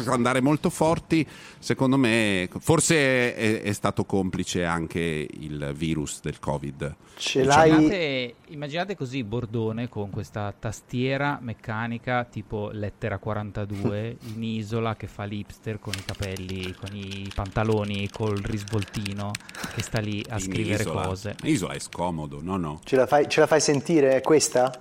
[0.08, 1.26] andare molto forti,
[1.60, 6.96] secondo me, forse è, è stato complice anche il virus del Covid.
[7.18, 7.70] Ce l'hai...
[7.70, 15.26] Immaginate, immaginate, così Bordone con questa tastiera meccanica tipo lettera 42 in isola che fa
[15.26, 19.32] l'ipster con i capelli, con i pantaloni, col risvoltino
[19.76, 21.02] che sta lì a in scrivere isola.
[21.02, 21.36] cose.
[21.44, 22.80] Isola è scomodo, no no.
[22.84, 24.49] Ce la fai, ce la fai sentire questa?
[24.50, 24.78] Questa?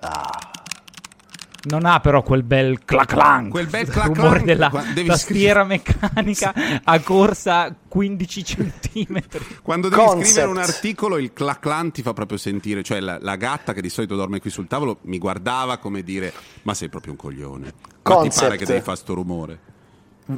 [0.00, 0.50] Ah.
[1.64, 4.68] Non ha però quel bel clac quel bel clac rumore della
[5.06, 9.22] tastiera meccanica a corsa 15 cm.
[9.62, 10.24] Quando devi Concept.
[10.24, 13.90] scrivere un articolo il clac ti fa proprio sentire, cioè la, la, gatta che di
[13.90, 16.32] solito dorme qui sul tavolo mi guardava come dire
[16.62, 17.72] "Ma sei proprio un coglione".
[18.02, 19.58] Ma ti pare che devi fare sto rumore?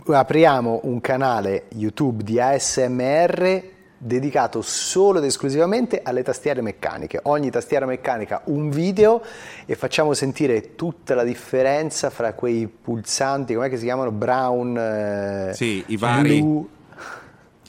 [0.06, 3.72] Apriamo un canale YouTube di ASMR
[4.04, 7.20] dedicato solo ed esclusivamente alle tastiere meccaniche.
[7.22, 9.22] Ogni tastiera meccanica un video
[9.64, 14.10] e facciamo sentire tutta la differenza fra quei pulsanti, come si chiamano?
[14.10, 16.66] Brown, eh, sì, i vari blue.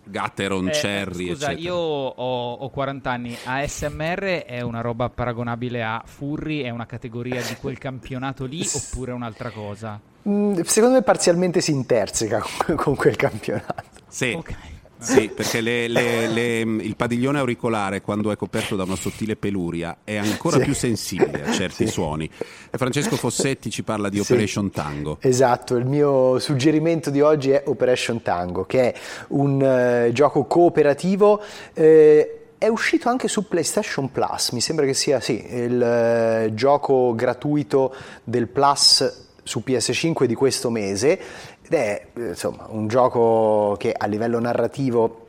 [0.08, 1.60] Gatteron, eh, Cherry, scusa, eccetera.
[1.60, 3.36] io ho, ho, 40 anni.
[3.44, 6.62] ASMR è una roba paragonabile a Furry?
[6.62, 10.00] È una categoria di quel campionato lì oppure un'altra cosa?
[10.28, 13.84] Mm, secondo me parzialmente si interseca con, con quel campionato.
[14.08, 14.34] Sì.
[14.38, 14.75] Okay.
[15.06, 19.98] Sì, perché le, le, le, il padiglione auricolare, quando è coperto da una sottile peluria,
[20.04, 20.64] è ancora sì.
[20.64, 21.92] più sensibile a certi sì.
[21.92, 22.30] suoni.
[22.70, 24.72] E Francesco Fossetti ci parla di Operation sì.
[24.72, 25.18] Tango.
[25.22, 29.00] Esatto, il mio suggerimento di oggi è Operation Tango, che è
[29.30, 31.42] un uh, gioco cooperativo.
[31.74, 37.14] Eh, è uscito anche su PlayStation Plus, mi sembra che sia sì, il uh, gioco
[37.14, 37.94] gratuito
[38.24, 41.20] del Plus su PS5 di questo mese
[41.62, 45.22] ed è insomma, un gioco che a livello narrativo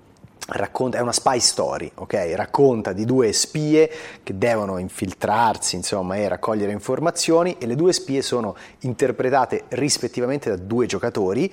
[0.49, 2.33] Racconta, è una spy story, ok?
[2.37, 3.91] Racconta di due spie
[4.23, 10.55] che devono infiltrarsi, insomma, e raccogliere informazioni e le due spie sono interpretate rispettivamente da
[10.55, 11.53] due giocatori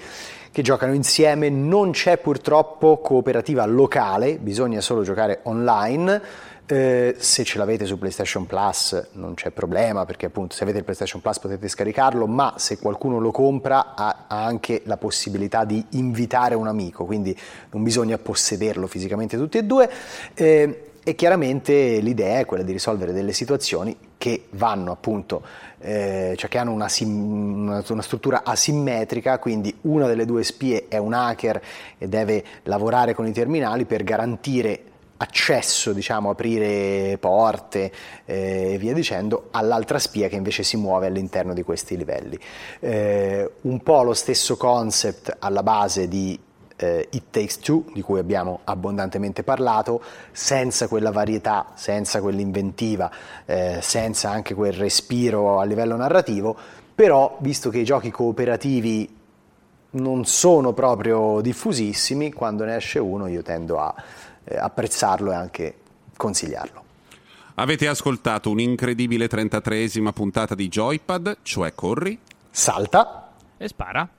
[0.52, 6.22] che giocano insieme, non c'è purtroppo cooperativa locale, bisogna solo giocare online
[6.74, 10.84] eh, se ce l'avete su PlayStation Plus non c'è problema perché appunto se avete il
[10.84, 15.86] PlayStation Plus potete scaricarlo, ma se qualcuno lo compra ha, ha anche la possibilità di
[15.92, 17.38] invitare un amico, quindi
[17.70, 19.90] non bisogna possederlo fisicamente tutti e due.
[20.34, 25.44] Eh, e chiaramente l'idea è quella di risolvere delle situazioni che vanno appunto,
[25.80, 30.86] eh, cioè che hanno una, sim- una, una, struttura asimmetrica, quindi una delle due spie
[30.88, 31.62] è un hacker
[31.98, 34.93] e deve lavorare con i terminali per garantire
[35.24, 37.92] accesso, diciamo, aprire porte
[38.26, 42.38] eh, e via dicendo, all'altra spia che invece si muove all'interno di questi livelli.
[42.80, 46.38] Eh, un po' lo stesso concept alla base di
[46.76, 50.02] eh, It Takes Two, di cui abbiamo abbondantemente parlato,
[50.32, 53.10] senza quella varietà, senza quell'inventiva,
[53.46, 56.56] eh, senza anche quel respiro a livello narrativo,
[56.94, 59.22] però visto che i giochi cooperativi
[59.94, 63.94] non sono proprio diffusissimi, quando ne esce uno io tendo a
[64.44, 65.76] eh, apprezzarlo e anche
[66.16, 66.82] consigliarlo.
[67.56, 72.18] Avete ascoltato un'incredibile 33esima puntata di Joypad, cioè corri,
[72.50, 74.10] salta e spara.